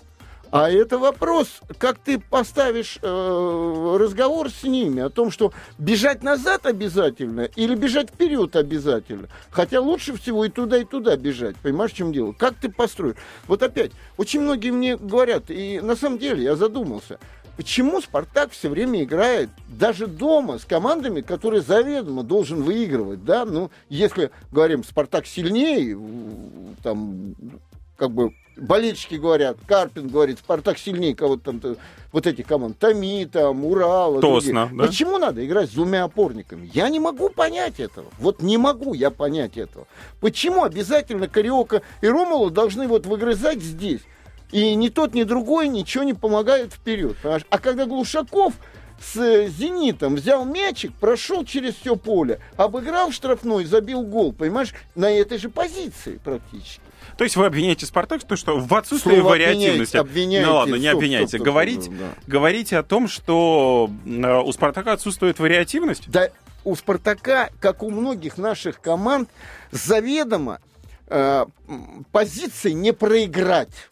А 0.52 0.70
это 0.70 0.98
вопрос, 0.98 1.62
как 1.78 1.98
ты 1.98 2.20
поставишь 2.20 2.98
э, 3.02 3.96
разговор 3.98 4.50
с 4.50 4.62
ними 4.64 5.02
о 5.02 5.08
том, 5.08 5.30
что 5.30 5.52
бежать 5.78 6.22
назад 6.22 6.66
обязательно 6.66 7.48
или 7.56 7.74
бежать 7.74 8.10
вперед 8.10 8.54
обязательно. 8.54 9.28
Хотя 9.50 9.80
лучше 9.80 10.14
всего 10.16 10.44
и 10.44 10.50
туда, 10.50 10.76
и 10.76 10.84
туда 10.84 11.16
бежать. 11.16 11.56
Понимаешь, 11.56 11.92
в 11.92 11.96
чем 11.96 12.12
дело? 12.12 12.32
Как 12.32 12.54
ты 12.54 12.68
построишь? 12.68 13.16
Вот 13.48 13.62
опять, 13.62 13.92
очень 14.18 14.42
многие 14.42 14.70
мне 14.70 14.96
говорят, 14.96 15.44
и 15.48 15.80
на 15.80 15.96
самом 15.96 16.18
деле 16.18 16.44
я 16.44 16.54
задумался– 16.54 17.18
Почему 17.56 18.00
Спартак 18.00 18.52
все 18.52 18.68
время 18.68 19.02
играет 19.02 19.50
даже 19.68 20.06
дома 20.06 20.58
с 20.58 20.64
командами, 20.64 21.20
которые 21.20 21.60
заведомо 21.60 22.22
должен 22.22 22.62
выигрывать, 22.62 23.24
да? 23.24 23.44
Ну, 23.44 23.70
если 23.88 24.30
говорим, 24.50 24.84
Спартак 24.84 25.26
сильнее, 25.26 25.98
там, 26.82 27.34
как 27.96 28.10
бы 28.10 28.32
болельщики 28.56 29.16
говорят, 29.16 29.58
Карпин 29.66 30.08
говорит, 30.08 30.38
Спартак 30.38 30.78
сильнее 30.78 31.14
кого-то 31.14 31.52
там, 31.52 31.76
вот 32.10 32.26
этих 32.26 32.46
команд, 32.46 32.78
Томи, 32.78 33.26
там, 33.26 33.64
Урал. 33.64 34.20
Тосно, 34.20 34.70
да? 34.72 34.86
Почему 34.86 35.18
надо 35.18 35.44
играть 35.44 35.70
с 35.70 35.72
двумя 35.72 36.04
опорниками? 36.04 36.70
Я 36.72 36.88
не 36.88 37.00
могу 37.00 37.28
понять 37.28 37.80
этого. 37.80 38.06
Вот 38.18 38.42
не 38.42 38.58
могу 38.58 38.94
я 38.94 39.10
понять 39.10 39.56
этого. 39.56 39.86
Почему 40.20 40.64
обязательно 40.64 41.28
Кариока 41.28 41.82
и 42.00 42.08
Ромулу 42.08 42.50
должны 42.50 42.88
вот 42.88 43.06
выгрызать 43.06 43.62
здесь? 43.62 44.00
И 44.52 44.74
ни 44.74 44.88
тот, 44.90 45.14
ни 45.14 45.24
другой 45.24 45.68
ничего 45.68 46.04
не 46.04 46.14
помогает 46.14 46.72
вперед. 46.72 47.16
Понимаешь? 47.22 47.46
А 47.50 47.58
когда 47.58 47.86
Глушаков 47.86 48.54
с 49.00 49.48
«Зенитом» 49.48 50.14
взял 50.14 50.44
мячик, 50.44 50.92
прошел 50.94 51.44
через 51.44 51.74
все 51.74 51.96
поле, 51.96 52.38
обыграл 52.56 53.10
штрафной, 53.10 53.64
забил 53.64 54.02
гол, 54.02 54.32
понимаешь, 54.32 54.72
на 54.94 55.10
этой 55.10 55.38
же 55.38 55.48
позиции 55.48 56.20
практически. 56.22 56.80
То 57.16 57.24
есть 57.24 57.36
вы 57.36 57.46
обвиняете 57.46 57.84
Спартак, 57.84 58.22
то, 58.24 58.36
что 58.36 58.58
в 58.58 58.72
отсутствии 58.74 59.16
Слово 59.16 59.30
вариативности. 59.30 59.96
Обвиняете, 59.96 60.46
ну 60.46 60.54
ладно, 60.54 60.74
не 60.76 60.86
стоп, 60.86 60.96
обвиняйте. 60.96 61.28
Стоп, 61.28 61.42
Говорить, 61.42 61.90
да. 61.90 62.10
говорите 62.26 62.78
о 62.78 62.82
том, 62.82 63.08
что 63.08 63.90
э, 64.06 64.40
у 64.40 64.52
Спартака 64.52 64.92
отсутствует 64.92 65.38
вариативность? 65.38 66.08
Да, 66.10 66.28
у 66.64 66.76
Спартака, 66.76 67.50
как 67.60 67.82
у 67.82 67.90
многих 67.90 68.38
наших 68.38 68.80
команд, 68.80 69.28
заведомо 69.72 70.60
э, 71.08 71.44
позиции 72.12 72.70
не 72.70 72.92
проиграть 72.92 73.90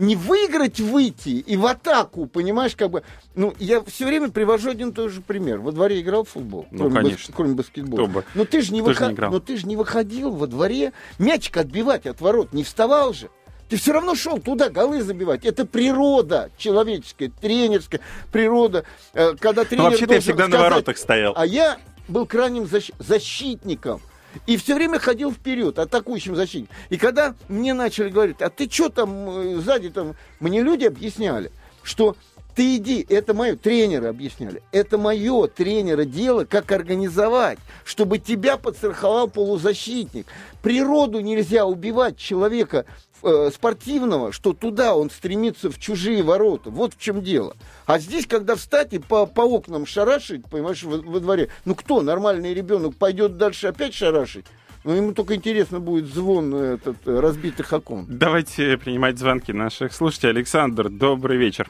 не 0.00 0.16
выиграть, 0.16 0.80
выйти 0.80 1.28
и 1.28 1.56
в 1.56 1.66
атаку, 1.66 2.26
понимаешь, 2.26 2.74
как 2.74 2.90
бы... 2.90 3.02
Ну, 3.34 3.54
я 3.58 3.82
все 3.82 4.06
время 4.06 4.30
привожу 4.30 4.70
один 4.70 4.88
и 4.88 4.92
тот 4.92 5.12
же 5.12 5.20
пример. 5.20 5.58
Во 5.58 5.72
дворе 5.72 6.00
играл 6.00 6.24
в 6.24 6.30
футбол? 6.30 6.66
Ну, 6.70 6.78
кроме 6.78 6.94
конечно. 6.94 7.26
Бас, 7.28 7.36
кроме 7.36 7.54
баскетбола. 7.54 8.06
Бы. 8.06 8.24
Но 8.34 8.44
ты 8.44 8.62
же 8.62 8.72
не, 8.72 8.80
выход... 8.80 9.10
не 9.10 9.28
Но 9.28 9.38
ты 9.38 9.56
же 9.56 9.66
не 9.66 9.76
выходил 9.76 10.30
во 10.30 10.46
дворе 10.46 10.92
мячик 11.18 11.58
отбивать 11.58 12.06
от 12.06 12.20
ворот, 12.20 12.52
не 12.52 12.64
вставал 12.64 13.12
же. 13.12 13.28
Ты 13.68 13.76
все 13.76 13.92
равно 13.92 14.14
шел 14.14 14.38
туда 14.38 14.68
голы 14.68 15.02
забивать. 15.02 15.44
Это 15.44 15.64
природа 15.64 16.50
человеческая, 16.56 17.30
тренерская 17.30 18.00
природа. 18.32 18.84
Э, 19.12 19.34
когда 19.38 19.64
тренер 19.64 19.84
Но 19.84 19.90
вообще-то 19.90 20.14
я 20.14 20.20
всегда 20.20 20.44
сказать, 20.46 20.60
на 20.60 20.70
воротах 20.70 20.98
стоял. 20.98 21.34
А 21.36 21.46
я 21.46 21.78
был 22.08 22.26
крайним 22.26 22.66
защ... 22.66 22.90
защитником. 22.98 24.00
И 24.46 24.56
все 24.56 24.74
время 24.74 24.98
ходил 24.98 25.32
вперед, 25.32 25.78
атакующим 25.78 26.36
защитником. 26.36 26.76
И 26.88 26.96
когда 26.96 27.34
мне 27.48 27.74
начали 27.74 28.08
говорить, 28.08 28.40
а 28.40 28.50
ты 28.50 28.70
что 28.70 28.88
там 28.88 29.28
э, 29.30 29.56
сзади 29.56 29.90
там, 29.90 30.14
мне 30.38 30.62
люди 30.62 30.84
объясняли, 30.84 31.50
что 31.82 32.16
ты 32.54 32.76
иди, 32.76 33.06
это 33.08 33.32
мое, 33.32 33.56
тренеры 33.56 34.08
объясняли, 34.08 34.62
это 34.72 34.98
мое 34.98 35.46
тренера 35.46 36.04
дело, 36.04 36.44
как 36.44 36.72
организовать, 36.72 37.58
чтобы 37.84 38.18
тебя 38.18 38.56
подстраховал 38.56 39.28
полузащитник. 39.28 40.26
Природу 40.62 41.20
нельзя 41.20 41.64
убивать 41.64 42.18
человека 42.18 42.84
э, 43.22 43.50
спортивного, 43.52 44.32
что 44.32 44.52
туда 44.52 44.94
он 44.94 45.10
стремится 45.10 45.70
в 45.70 45.78
чужие 45.78 46.22
ворота. 46.22 46.70
Вот 46.70 46.94
в 46.94 47.00
чем 47.00 47.22
дело. 47.22 47.56
А 47.86 47.98
здесь, 47.98 48.26
когда 48.26 48.56
встать 48.56 48.92
и 48.92 48.98
по, 48.98 49.26
по 49.26 49.42
окнам 49.42 49.86
шарашить, 49.86 50.44
понимаешь, 50.50 50.82
во, 50.82 50.98
во 50.98 51.20
дворе, 51.20 51.48
ну 51.64 51.74
кто, 51.74 52.02
нормальный 52.02 52.54
ребенок, 52.54 52.96
пойдет 52.96 53.36
дальше 53.36 53.68
опять 53.68 53.94
шарашить? 53.94 54.46
Ну, 54.82 54.94
ему 54.94 55.12
только 55.12 55.34
интересно 55.34 55.78
будет 55.78 56.06
звон 56.06 56.54
этот, 56.54 56.96
разбитых 57.06 57.70
окон. 57.72 58.06
Давайте 58.08 58.78
принимать 58.78 59.18
звонки 59.18 59.52
наших 59.52 59.92
слушателей. 59.92 60.32
Александр, 60.32 60.88
добрый 60.88 61.36
вечер. 61.36 61.68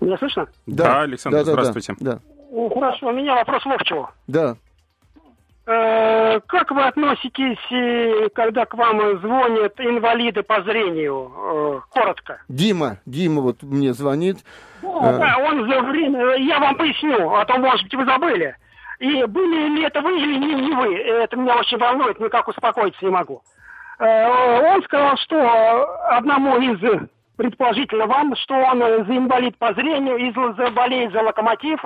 Меня 0.00 0.16
слышно? 0.18 0.46
Да, 0.66 0.84
да 0.84 1.00
Александр, 1.02 1.38
да, 1.38 1.44
да, 1.44 1.52
здравствуйте. 1.52 1.96
Да, 1.98 2.20
да. 2.52 2.68
Хорошо, 2.74 3.08
у 3.08 3.12
меня 3.12 3.34
вопрос 3.34 3.66
Ловчеву. 3.66 4.08
Да. 4.28 4.56
Э, 5.66 6.40
как 6.46 6.70
вы 6.70 6.82
относитесь, 6.82 7.58
э, 7.70 8.28
когда 8.34 8.64
к 8.64 8.74
вам 8.74 9.20
звонят 9.20 9.78
инвалиды 9.78 10.42
по 10.42 10.62
зрению? 10.62 11.30
Э, 11.36 11.80
коротко. 11.90 12.40
Дима, 12.48 12.98
Дима 13.04 13.42
вот 13.42 13.62
мне 13.62 13.92
звонит. 13.92 14.38
Ну, 14.82 15.00
да, 15.00 15.36
он 15.38 15.70
за 15.70 15.80
время, 15.82 16.36
я 16.36 16.58
вам 16.58 16.76
поясню, 16.76 17.30
а 17.34 17.44
то, 17.44 17.58
может 17.58 17.84
быть, 17.84 17.94
вы 17.94 18.04
забыли. 18.06 18.56
И 18.98 19.24
были 19.24 19.76
ли 19.76 19.82
это 19.82 20.00
вы 20.00 20.18
или 20.18 20.38
не, 20.38 20.54
не 20.54 20.72
вы? 20.74 20.96
Это 20.96 21.36
меня 21.36 21.56
очень 21.56 21.78
волнует, 21.78 22.18
никак 22.18 22.48
успокоиться 22.48 23.04
не 23.04 23.10
могу. 23.10 23.42
Он 23.98 24.82
сказал, 24.84 25.16
что 25.18 25.98
одному 26.08 26.56
из 26.58 26.80
предположительно 27.36 28.06
вам, 28.06 28.34
что 28.36 28.54
он 28.54 28.78
за 28.78 29.16
инвалид 29.16 29.56
по 29.58 29.72
зрению 29.74 30.16
и 30.16 30.30
болеет 30.70 31.12
за 31.12 31.22
локомотив. 31.22 31.80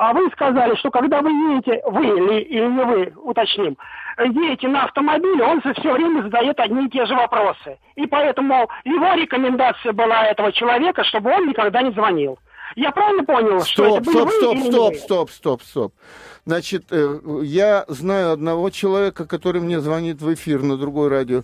А 0.00 0.14
вы 0.14 0.30
сказали, 0.30 0.74
что 0.76 0.90
когда 0.90 1.20
вы 1.20 1.30
едете, 1.30 1.82
вы 1.84 2.06
или, 2.06 2.40
или 2.40 2.66
не 2.68 2.84
вы, 2.86 3.12
уточним, 3.22 3.76
едете 4.18 4.66
на 4.66 4.84
автомобиле, 4.84 5.44
он 5.44 5.60
все 5.60 5.92
время 5.92 6.22
задает 6.22 6.58
одни 6.58 6.86
и 6.86 6.88
те 6.88 7.04
же 7.04 7.14
вопросы. 7.14 7.76
И 7.96 8.06
поэтому 8.06 8.66
его 8.84 9.12
рекомендация 9.12 9.92
была 9.92 10.24
этого 10.24 10.52
человека, 10.52 11.04
чтобы 11.04 11.30
он 11.30 11.48
никогда 11.48 11.82
не 11.82 11.90
звонил. 11.90 12.38
Я 12.76 12.92
правильно 12.92 13.24
понял, 13.24 13.60
стоп, 13.60 13.66
что 13.66 13.96
это 13.98 14.10
стоп, 14.10 14.24
вы 14.24 14.30
стоп, 14.30 14.54
или 14.54 14.70
стоп, 14.70 14.92
вы? 14.92 14.98
стоп, 14.98 15.30
стоп, 15.30 15.62
стоп. 15.62 15.92
Значит, 16.46 16.84
э, 16.92 17.18
я 17.42 17.84
знаю 17.88 18.32
одного 18.32 18.70
человека, 18.70 19.26
который 19.26 19.60
мне 19.60 19.80
звонит 19.80 20.22
в 20.22 20.32
эфир 20.32 20.62
на 20.62 20.78
другой 20.78 21.08
радио. 21.08 21.42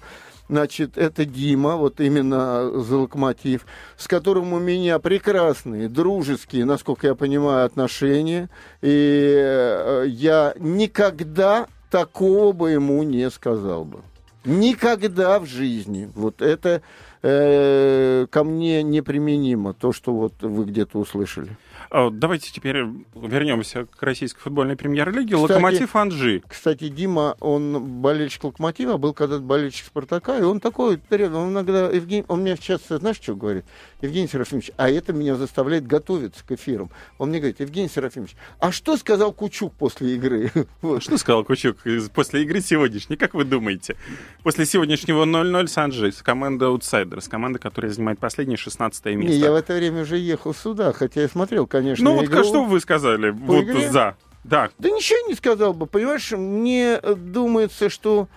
Значит, 0.48 0.96
это 0.96 1.24
Дима, 1.24 1.76
вот 1.76 2.00
именно 2.00 2.70
за 2.80 2.98
локомотив, 2.98 3.66
с 3.96 4.06
которым 4.06 4.52
у 4.52 4.60
меня 4.60 4.98
прекрасные, 5.00 5.88
дружеские, 5.88 6.64
насколько 6.64 7.08
я 7.08 7.14
понимаю, 7.14 7.66
отношения. 7.66 8.48
И 8.80 9.34
э, 9.36 10.04
я 10.06 10.54
никогда 10.58 11.66
такого 11.90 12.52
бы 12.52 12.70
ему 12.70 13.02
не 13.02 13.28
сказал 13.30 13.84
бы. 13.84 14.02
Никогда 14.44 15.40
в 15.40 15.46
жизни. 15.46 16.08
Вот 16.14 16.40
это 16.40 16.80
э, 17.22 18.26
ко 18.30 18.44
мне 18.44 18.84
неприменимо, 18.84 19.74
то, 19.74 19.92
что 19.92 20.12
вот 20.12 20.34
вы 20.40 20.64
где-то 20.64 20.98
услышали. 20.98 21.56
А, 21.98 22.10
Давайте 22.10 22.52
теперь 22.52 22.84
вернемся 23.14 23.86
к 23.86 24.02
российской 24.02 24.40
футбольной 24.40 24.76
премьер-лиге. 24.76 25.36
Локомотив 25.36 25.96
Анжи. 25.96 26.42
Кстати, 26.46 26.90
Дима, 26.90 27.38
он 27.40 28.02
болельщик 28.02 28.44
Локомотива, 28.44 28.98
был 28.98 29.14
когда-то 29.14 29.40
болельщик 29.40 29.86
Спартака, 29.86 30.38
и 30.38 30.42
он 30.42 30.60
такой, 30.60 31.00
он 31.10 31.52
иногда, 31.52 31.88
Евгений, 31.88 32.26
он 32.28 32.42
мне 32.42 32.58
часто, 32.58 32.98
знаешь, 32.98 33.16
что 33.16 33.34
говорит? 33.34 33.64
Евгений 34.02 34.28
Серафимович, 34.28 34.72
а 34.76 34.90
это 34.90 35.14
меня 35.14 35.36
заставляет 35.36 35.86
готовиться 35.86 36.44
к 36.46 36.52
эфирам. 36.52 36.90
Он 37.16 37.30
мне 37.30 37.38
говорит, 37.38 37.60
Евгений 37.60 37.88
Серафимович, 37.88 38.36
а 38.60 38.72
что 38.72 38.98
сказал 38.98 39.32
Кучук 39.32 39.72
после 39.72 40.16
игры? 40.16 40.52
Вот. 40.82 41.02
Что 41.02 41.16
сказал 41.16 41.44
Кучук 41.44 41.78
после 42.14 42.42
игры 42.42 42.60
сегодняшней? 42.60 43.16
Как 43.16 43.32
вы 43.32 43.44
думаете? 43.44 43.96
После 44.42 44.66
сегодняшнего 44.66 45.24
0-0 45.24 45.66
с 45.66 45.78
Анжи, 45.78 46.12
с 46.12 46.20
командой 46.20 46.68
аутсайдер, 46.68 47.22
с 47.22 47.28
командой, 47.28 47.58
которая 47.58 47.90
занимает 47.90 48.18
последнее 48.18 48.58
16 48.58 49.06
место. 49.06 49.32
Не, 49.32 49.38
я 49.38 49.50
в 49.50 49.54
это 49.54 49.74
время 49.74 50.02
уже 50.02 50.18
ехал 50.18 50.52
сюда, 50.52 50.92
хотя 50.92 51.22
я 51.22 51.28
смотрел, 51.28 51.66
конечно, 51.66 51.85
Ну 51.98 52.14
вот 52.14 52.24
игру. 52.24 52.44
что 52.44 52.64
вы 52.64 52.80
сказали 52.80 53.30
вот 53.30 53.64
игре? 53.64 53.90
за? 53.90 54.16
Да, 54.44 54.70
Да 54.78 54.90
ничего 54.90 55.28
не 55.28 55.34
сказал 55.34 55.74
бы, 55.74 55.86
понимаешь, 55.86 56.30
мне 56.30 57.00
э, 57.02 57.14
думается, 57.14 57.90
что 57.90 58.28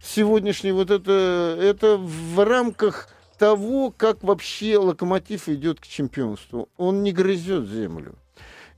сегодняшний 0.00 0.72
вот 0.72 0.90
это, 0.90 1.58
это 1.60 1.96
в 1.96 2.44
рамках 2.44 3.08
того, 3.38 3.92
как 3.96 4.22
вообще 4.22 4.78
локомотив 4.78 5.48
идет 5.48 5.80
к 5.80 5.86
чемпионству. 5.86 6.68
Он 6.76 7.02
не 7.02 7.12
грызет 7.12 7.68
землю. 7.68 8.14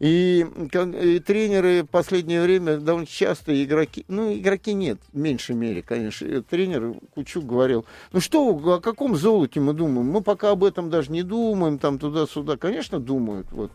И, 0.01 0.47
и 1.03 1.19
тренеры 1.19 1.83
в 1.83 1.87
последнее 1.87 2.41
время 2.43 2.77
довольно 2.79 3.07
часто 3.07 3.65
игроки, 3.65 4.05
ну, 4.07 4.33
игроки 4.33 4.73
нет, 4.73 4.99
в 5.13 5.19
меньшей 5.19 5.57
мере, 5.57 5.83
конечно. 5.83 6.41
Тренер 6.43 6.95
Кучук 7.15 7.45
говорил, 7.45 7.85
ну 8.13 8.21
что, 8.21 8.49
о 8.51 8.81
каком 8.81 9.17
золоте 9.17 9.59
мы 9.59 9.73
думаем? 9.73 10.07
Мы 10.07 10.21
пока 10.21 10.51
об 10.51 10.63
этом 10.63 10.89
даже 10.89 11.11
не 11.11 11.25
думаем, 11.25 11.79
там 11.79 11.99
туда-сюда. 11.99 12.57
Конечно, 12.57 13.01
думают, 13.01 13.49
вот, 13.51 13.73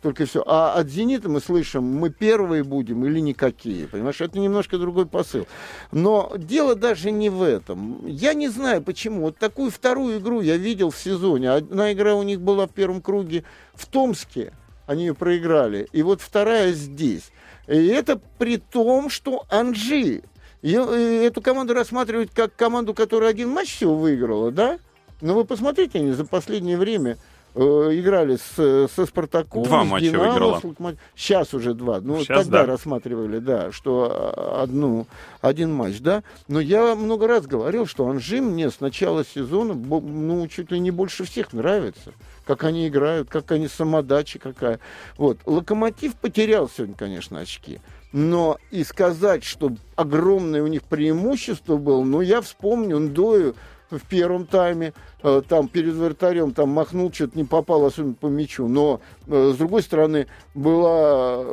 только 0.00 0.24
все. 0.24 0.42
А 0.46 0.72
от 0.72 0.88
«Зенита» 0.88 1.28
мы 1.28 1.40
слышим, 1.40 1.84
мы 1.84 2.08
первые 2.08 2.64
будем 2.64 3.04
или 3.04 3.20
никакие, 3.20 3.86
понимаешь? 3.86 4.20
Это 4.22 4.38
немножко 4.38 4.78
другой 4.78 5.04
посыл. 5.04 5.46
Но 5.92 6.32
дело 6.38 6.74
даже 6.74 7.10
не 7.10 7.28
в 7.28 7.42
этом. 7.42 8.06
Я 8.06 8.32
не 8.32 8.48
знаю, 8.48 8.82
почему. 8.82 9.22
Вот 9.22 9.36
такую 9.36 9.70
вторую 9.70 10.20
игру 10.20 10.40
я 10.40 10.56
видел 10.56 10.90
в 10.90 10.96
сезоне. 10.96 11.50
Одна 11.50 11.92
игра 11.92 12.14
у 12.14 12.22
них 12.22 12.40
была 12.40 12.66
в 12.66 12.72
первом 12.72 13.02
круге 13.02 13.44
в 13.74 13.86
Томске, 13.86 14.52
они 14.86 15.06
ее 15.06 15.14
проиграли. 15.14 15.88
И 15.92 16.02
вот 16.02 16.20
вторая 16.20 16.72
здесь. 16.72 17.30
И 17.66 17.86
это 17.86 18.20
при 18.38 18.58
том, 18.58 19.10
что 19.10 19.44
Анжи 19.50 20.22
э, 20.62 21.26
эту 21.26 21.42
команду 21.42 21.74
рассматривают 21.74 22.30
как 22.32 22.54
команду, 22.54 22.94
которая 22.94 23.30
один 23.30 23.50
матч 23.50 23.74
всего 23.74 23.96
выиграла, 23.96 24.50
да? 24.50 24.78
Но 25.20 25.34
вы 25.34 25.44
посмотрите, 25.44 25.98
они 25.98 26.12
за 26.12 26.24
последнее 26.24 26.76
время 26.76 27.16
играли 27.56 28.36
с, 28.36 28.88
со 28.94 29.06
Спартаком, 29.06 29.62
Два 29.64 29.84
с 29.84 29.88
матча 29.88 30.06
Динамо, 30.06 30.28
выиграла. 30.30 30.60
с. 30.60 30.96
Сейчас 31.14 31.54
уже 31.54 31.74
два. 31.74 32.00
Ну, 32.00 32.18
Щас 32.18 32.44
тогда 32.44 32.60
да. 32.60 32.66
рассматривали, 32.66 33.38
да, 33.38 33.72
что 33.72 34.10
а, 34.10 34.62
одну, 34.62 35.06
один 35.40 35.72
матч, 35.72 36.00
да. 36.00 36.22
Но 36.48 36.60
я 36.60 36.94
много 36.94 37.26
раз 37.26 37.46
говорил, 37.46 37.86
что 37.86 38.08
Анжи 38.08 38.40
мне 38.40 38.70
с 38.70 38.80
начала 38.80 39.24
сезона, 39.24 39.74
ну, 39.74 40.46
чуть 40.48 40.70
ли 40.70 40.78
не 40.78 40.90
больше 40.90 41.24
всех 41.24 41.52
нравится. 41.52 42.12
Как 42.46 42.64
они 42.64 42.88
играют, 42.88 43.28
как 43.28 43.50
они 43.52 43.68
самодача 43.68 44.38
какая. 44.38 44.78
Вот. 45.16 45.38
Локомотив 45.46 46.14
потерял 46.14 46.68
сегодня, 46.68 46.94
конечно, 46.94 47.40
очки. 47.40 47.80
Но 48.12 48.58
и 48.70 48.84
сказать, 48.84 49.44
что 49.44 49.72
огромное 49.96 50.62
у 50.62 50.68
них 50.68 50.82
преимущество 50.84 51.76
было, 51.76 52.02
ну, 52.04 52.20
я 52.20 52.40
вспомню 52.40 52.98
Ндою 52.98 53.56
в 53.90 54.00
первом 54.06 54.46
тайме, 54.46 54.92
э, 55.22 55.42
там 55.48 55.68
перед 55.68 55.94
вратарем 55.94 56.52
там 56.52 56.70
махнул, 56.70 57.12
что-то 57.12 57.38
не 57.38 57.44
попал, 57.44 57.84
особенно 57.84 58.14
по 58.14 58.26
мячу. 58.26 58.68
Но, 58.68 59.00
э, 59.26 59.52
с 59.54 59.56
другой 59.56 59.82
стороны, 59.82 60.26
была 60.54 61.44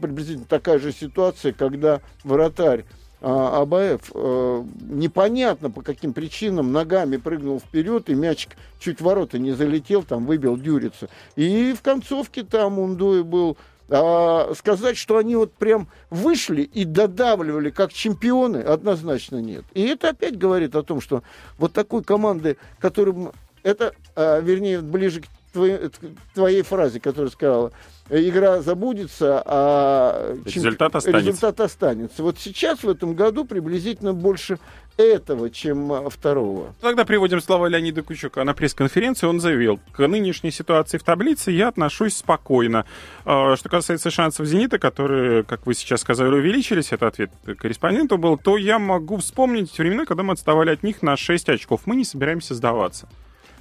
приблизительно 0.00 0.46
такая 0.46 0.78
же 0.78 0.92
ситуация, 0.92 1.52
когда 1.52 2.00
вратарь 2.24 2.84
а, 3.20 3.62
Абаев 3.62 4.12
э, 4.14 4.64
непонятно 4.90 5.70
по 5.70 5.82
каким 5.82 6.12
причинам 6.12 6.72
ногами 6.72 7.16
прыгнул 7.16 7.58
вперед, 7.58 8.08
и 8.10 8.14
мячик 8.14 8.56
чуть 8.78 9.00
в 9.00 9.04
ворота 9.04 9.40
не 9.40 9.52
залетел, 9.52 10.04
там 10.04 10.24
выбил 10.24 10.56
Дюрица. 10.56 11.08
И 11.34 11.72
в 11.72 11.82
концовке 11.82 12.44
там 12.44 12.78
у 12.78 12.86
Ндоя 12.86 13.24
был 13.24 13.56
а 13.90 14.52
сказать, 14.54 14.96
что 14.96 15.16
они 15.16 15.36
вот 15.36 15.52
прям 15.54 15.88
вышли 16.10 16.62
и 16.62 16.84
додавливали 16.84 17.70
как 17.70 17.92
чемпионы, 17.92 18.58
однозначно 18.58 19.36
нет. 19.36 19.64
И 19.74 19.82
это 19.82 20.10
опять 20.10 20.36
говорит 20.36 20.74
о 20.76 20.82
том, 20.82 21.00
что 21.00 21.22
вот 21.56 21.72
такой 21.72 22.04
команды, 22.04 22.58
которым 22.78 23.32
это, 23.62 23.94
а, 24.14 24.40
вернее, 24.40 24.80
ближе 24.80 25.22
к 25.22 25.26
твоей, 25.58 25.88
к 25.88 26.34
твоей 26.34 26.62
фразе, 26.62 27.00
которая 27.00 27.30
сказала, 27.30 27.72
игра 28.10 28.62
забудется, 28.62 29.42
а 29.44 30.34
чемпи- 30.44 30.54
Результат 30.54 30.94
останется. 30.96 31.26
результат 31.26 31.60
останется. 31.60 32.22
Вот 32.22 32.38
сейчас 32.38 32.82
в 32.82 32.88
этом 32.88 33.14
году 33.14 33.44
приблизительно 33.44 34.12
больше 34.14 34.58
этого, 34.96 35.48
чем 35.50 36.10
второго. 36.10 36.74
Тогда 36.80 37.04
приводим 37.04 37.40
слова 37.40 37.66
Леонида 37.68 38.02
Кучука 38.02 38.42
на 38.42 38.52
пресс-конференции. 38.52 39.26
Он 39.28 39.38
заявил, 39.40 39.78
к 39.92 40.04
нынешней 40.08 40.50
ситуации 40.50 40.98
в 40.98 41.04
таблице 41.04 41.52
я 41.52 41.68
отношусь 41.68 42.16
спокойно. 42.16 42.84
А, 43.24 43.54
Что 43.56 43.68
касается 43.68 44.10
шансов 44.10 44.46
«Зенита», 44.46 44.78
которые, 44.80 45.44
как 45.44 45.66
вы 45.66 45.74
сейчас 45.74 46.00
сказали, 46.00 46.34
увеличились, 46.34 46.90
это 46.92 47.06
ответ 47.06 47.30
корреспонденту 47.58 48.18
был, 48.18 48.36
то 48.38 48.56
я 48.56 48.78
могу 48.80 49.18
вспомнить 49.18 49.76
времена, 49.78 50.04
когда 50.04 50.24
мы 50.24 50.32
отставали 50.32 50.70
от 50.70 50.82
них 50.82 51.00
на 51.02 51.16
6 51.16 51.48
очков. 51.48 51.82
Мы 51.86 51.94
не 51.94 52.04
собираемся 52.04 52.54
сдаваться. 52.54 53.08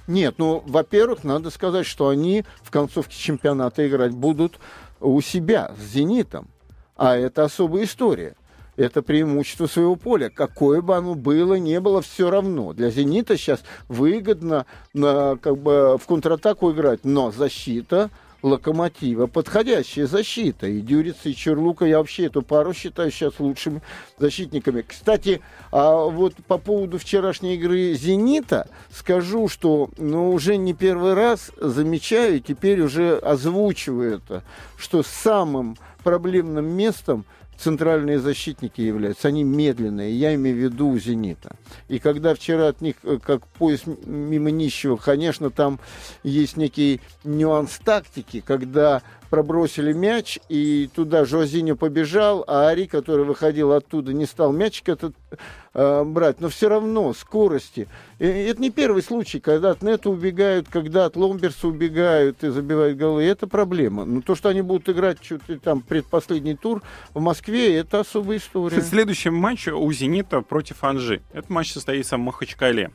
Нет, 0.08 0.36
ну, 0.38 0.64
во-первых, 0.66 1.24
надо 1.24 1.50
сказать, 1.50 1.86
что 1.86 2.08
они 2.08 2.46
в 2.62 2.72
концовке 2.72 3.16
чемпионата 3.18 3.88
играть 3.88 4.14
будут 4.14 4.60
у 5.02 5.20
себя 5.22 5.74
с 5.78 5.94
«Зенитом». 5.94 6.48
А 6.96 7.16
это 7.16 7.44
особая 7.44 7.84
история. 7.84 8.36
Это 8.78 9.02
преимущество 9.02 9.68
своего 9.68 9.96
поля. 9.96 10.30
Какое 10.30 10.82
бы 10.82 10.96
оно 10.96 11.16
было, 11.16 11.56
не 11.56 11.80
было, 11.80 12.02
все 12.02 12.30
равно. 12.30 12.74
Для 12.74 12.90
«Зенита» 12.90 13.36
сейчас 13.38 13.64
выгодно 13.88 14.66
на, 14.94 15.36
как 15.38 15.58
бы, 15.58 15.98
в 15.98 16.06
контратаку 16.06 16.72
играть, 16.72 17.04
но 17.04 17.32
защита 17.32 18.10
локомотива, 18.42 19.28
подходящая 19.28 20.08
защита. 20.08 20.68
И 20.68 20.82
Дюриц, 20.82 21.18
и 21.24 21.36
Черлука, 21.36 21.86
я 21.86 21.98
вообще 21.98 22.26
эту 22.26 22.42
пару 22.42 22.74
считаю 22.74 23.12
сейчас 23.12 23.40
лучшими 23.40 23.82
защитниками. 24.18 24.84
Кстати, 24.88 25.42
а 25.72 26.06
вот 26.06 26.36
по 26.48 26.58
поводу 26.58 26.98
вчерашней 26.98 27.56
игры 27.56 27.94
«Зенита» 27.94 28.70
скажу, 28.92 29.48
что 29.48 29.90
ну, 29.98 30.32
уже 30.32 30.58
не 30.58 30.74
первый 30.74 31.14
раз 31.14 31.52
замечаю, 31.58 32.40
теперь 32.40 32.82
уже 32.82 33.18
озвучиваю 33.18 34.16
это, 34.16 34.44
что 34.78 35.04
самым 35.04 35.78
проблемным 36.04 36.66
местом 36.66 37.26
центральные 37.58 38.20
защитники 38.20 38.82
являются. 38.82 39.28
Они 39.28 39.44
медленные, 39.44 40.14
я 40.14 40.36
имею 40.36 40.56
в 40.56 40.60
виду 40.60 40.90
у 40.90 40.98
«Зенита». 40.98 41.56
И 41.88 42.00
когда 42.00 42.36
вчера 42.36 42.68
от 42.68 42.82
них, 42.82 42.96
э, 43.04 43.18
как 43.24 43.48
поезд 43.48 43.86
мимо 44.06 44.52
нищего, 44.52 44.98
конечно, 44.98 45.50
там 45.50 45.80
есть 46.24 46.58
некий 46.58 47.02
нюанс 47.24 47.80
тактики, 47.84 48.44
когда 48.46 49.02
пробросили 49.30 49.94
мяч, 49.94 50.40
и 50.50 50.90
туда 50.94 51.26
Жозиньо 51.26 51.76
побежал, 51.76 52.44
а 52.48 52.70
Ари, 52.70 52.86
который 52.86 53.26
выходил 53.26 53.74
оттуда, 53.74 54.14
не 54.14 54.26
стал 54.26 54.52
мячик 54.52 54.90
этот 54.90 55.16
э, 55.74 56.04
брать. 56.04 56.40
Но 56.40 56.50
все 56.50 56.70
равно 56.70 57.14
скорости. 57.14 57.88
И 58.20 58.26
это 58.26 58.62
не 58.62 58.72
первый 58.72 59.04
случай, 59.04 59.40
когда 59.40 59.72
от 59.72 59.82
Нета 59.82 60.10
убегают, 60.10 60.68
когда 60.70 61.06
от 61.06 61.16
Ломберса 61.16 61.68
убегают 61.68 62.44
и 62.44 62.50
забивают 62.50 62.98
голы. 62.98 63.24
Это 63.24 63.48
проблема. 63.48 64.06
Но 64.06 64.22
то, 64.22 64.36
что 64.36 64.50
они 64.50 64.62
будут 64.62 64.90
играть 64.90 65.20
чуть 65.22 65.42
там 65.62 65.82
предпоследний 65.82 66.56
тур 66.56 66.82
в 67.14 67.20
Москве, 67.20 67.78
это 67.78 68.00
особая 68.00 68.38
история. 68.38 68.82
Следующий 68.82 69.30
матч 69.30 69.68
у 69.68 69.92
«Зенита» 69.92 70.42
против 70.42 70.84
«Анжи». 70.84 71.22
Этот 71.34 71.50
матч 71.50 71.72
состоится 71.72 72.18
в 72.18 72.22
Махачкале. 72.22 72.92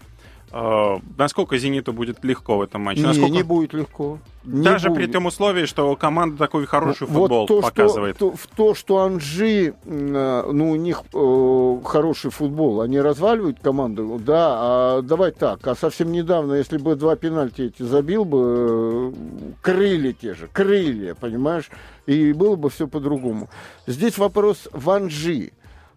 Э, 0.55 0.99
насколько 1.17 1.57
«Зениту» 1.57 1.95
будет 1.95 2.23
легко 2.23 2.59
в 2.59 2.63
этом 2.63 2.83
матче? 2.83 3.01
Не, 3.01 3.07
насколько... 3.07 3.33
не 3.33 3.43
будет 3.43 3.73
легко. 3.73 4.19
Не 4.45 4.63
Даже 4.63 4.91
будет. 4.91 4.99
при 4.99 5.07
том 5.07 5.25
условии, 5.25 5.65
что 5.65 5.97
команда 5.97 6.37
такой 6.37 6.67
хороший 6.67 7.07
Вот 7.07 7.23
футбол 7.23 7.47
то, 7.47 7.63
показывает. 7.63 8.17
Что, 8.17 8.31
то, 8.31 8.37
в 8.37 8.47
то, 8.49 8.75
что 8.75 8.99
Анжи, 8.99 9.73
э, 9.83 10.51
ну, 10.53 10.71
у 10.71 10.77
них 10.77 11.05
э, 11.15 11.81
хороший 11.85 12.31
футбол, 12.31 12.83
они 12.83 13.01
разваливают 13.01 13.61
команду, 13.61 14.21
да, 14.23 14.49
а 14.51 15.03
давай 15.03 15.33
так, 15.33 15.67
а 15.67 15.75
совсем 15.75 16.13
недавно, 16.13 16.55
если 16.55 16.77
бы 16.77 16.97
два 16.97 17.17
пенальти 17.17 17.63
эти 17.63 17.83
забил 17.83 18.27
бы, 18.27 19.13
э, 19.15 19.53
крылья 19.63 20.13
те 20.13 20.35
же, 20.35 20.49
крылья, 20.53 21.15
понимаешь, 21.15 21.71
и 22.05 22.35
было 22.35 22.57
бы 22.57 22.69
все 22.69 22.87
по-другому. 22.87 23.49
Здесь 23.87 24.19
вопрос 24.19 24.69
в 24.71 24.91
Анжи. 24.91 25.53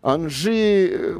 Анжи 0.06 1.16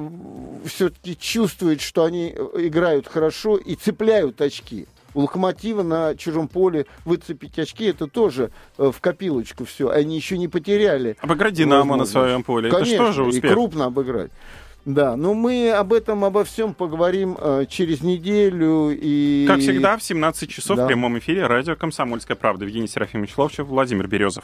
все-таки 0.66 1.18
чувствует, 1.18 1.82
что 1.82 2.04
они 2.04 2.30
играют 2.30 3.08
хорошо 3.08 3.58
и 3.58 3.76
цепляют 3.76 4.40
очки. 4.42 4.86
У 5.16 5.22
Локомотива 5.22 5.82
на 5.82 6.16
чужом 6.16 6.48
поле 6.48 6.86
выцепить 7.04 7.58
очки, 7.58 7.86
это 7.86 8.06
тоже 8.08 8.52
э, 8.78 8.92
в 8.94 9.00
копилочку 9.00 9.64
все. 9.66 9.90
Они 9.90 10.16
еще 10.16 10.38
не 10.38 10.48
потеряли. 10.50 11.16
Обыграть 11.22 11.54
«Динамо» 11.54 11.96
на 11.96 12.06
своем 12.06 12.44
поле, 12.44 12.70
Конечно, 12.70 12.94
это 12.96 13.04
что 13.06 13.12
же 13.14 13.24
успех? 13.24 13.46
и 13.46 13.48
крупно 13.54 13.86
обыграть. 13.86 14.32
Да, 14.84 15.16
но 15.16 15.34
мы 15.34 15.72
об 15.72 15.94
этом, 15.94 16.24
обо 16.26 16.44
всем 16.44 16.74
поговорим 16.76 17.38
э, 17.40 17.66
через 17.68 18.02
неделю. 18.02 18.90
И... 18.92 19.46
Как 19.48 19.62
всегда, 19.62 19.98
в 19.98 20.04
17 20.04 20.50
часов 20.50 20.78
Да. 20.78 20.84
в 20.84 20.88
прямом 20.88 21.18
эфире 21.18 21.48
радио 21.48 21.76
«Комсомольская 21.76 22.36
правда». 22.36 22.66
Евгений 22.66 22.88
Серафимович 22.88 23.36
Ловчев, 23.38 23.66
Владимир 23.68 24.08
Березов. 24.08 24.44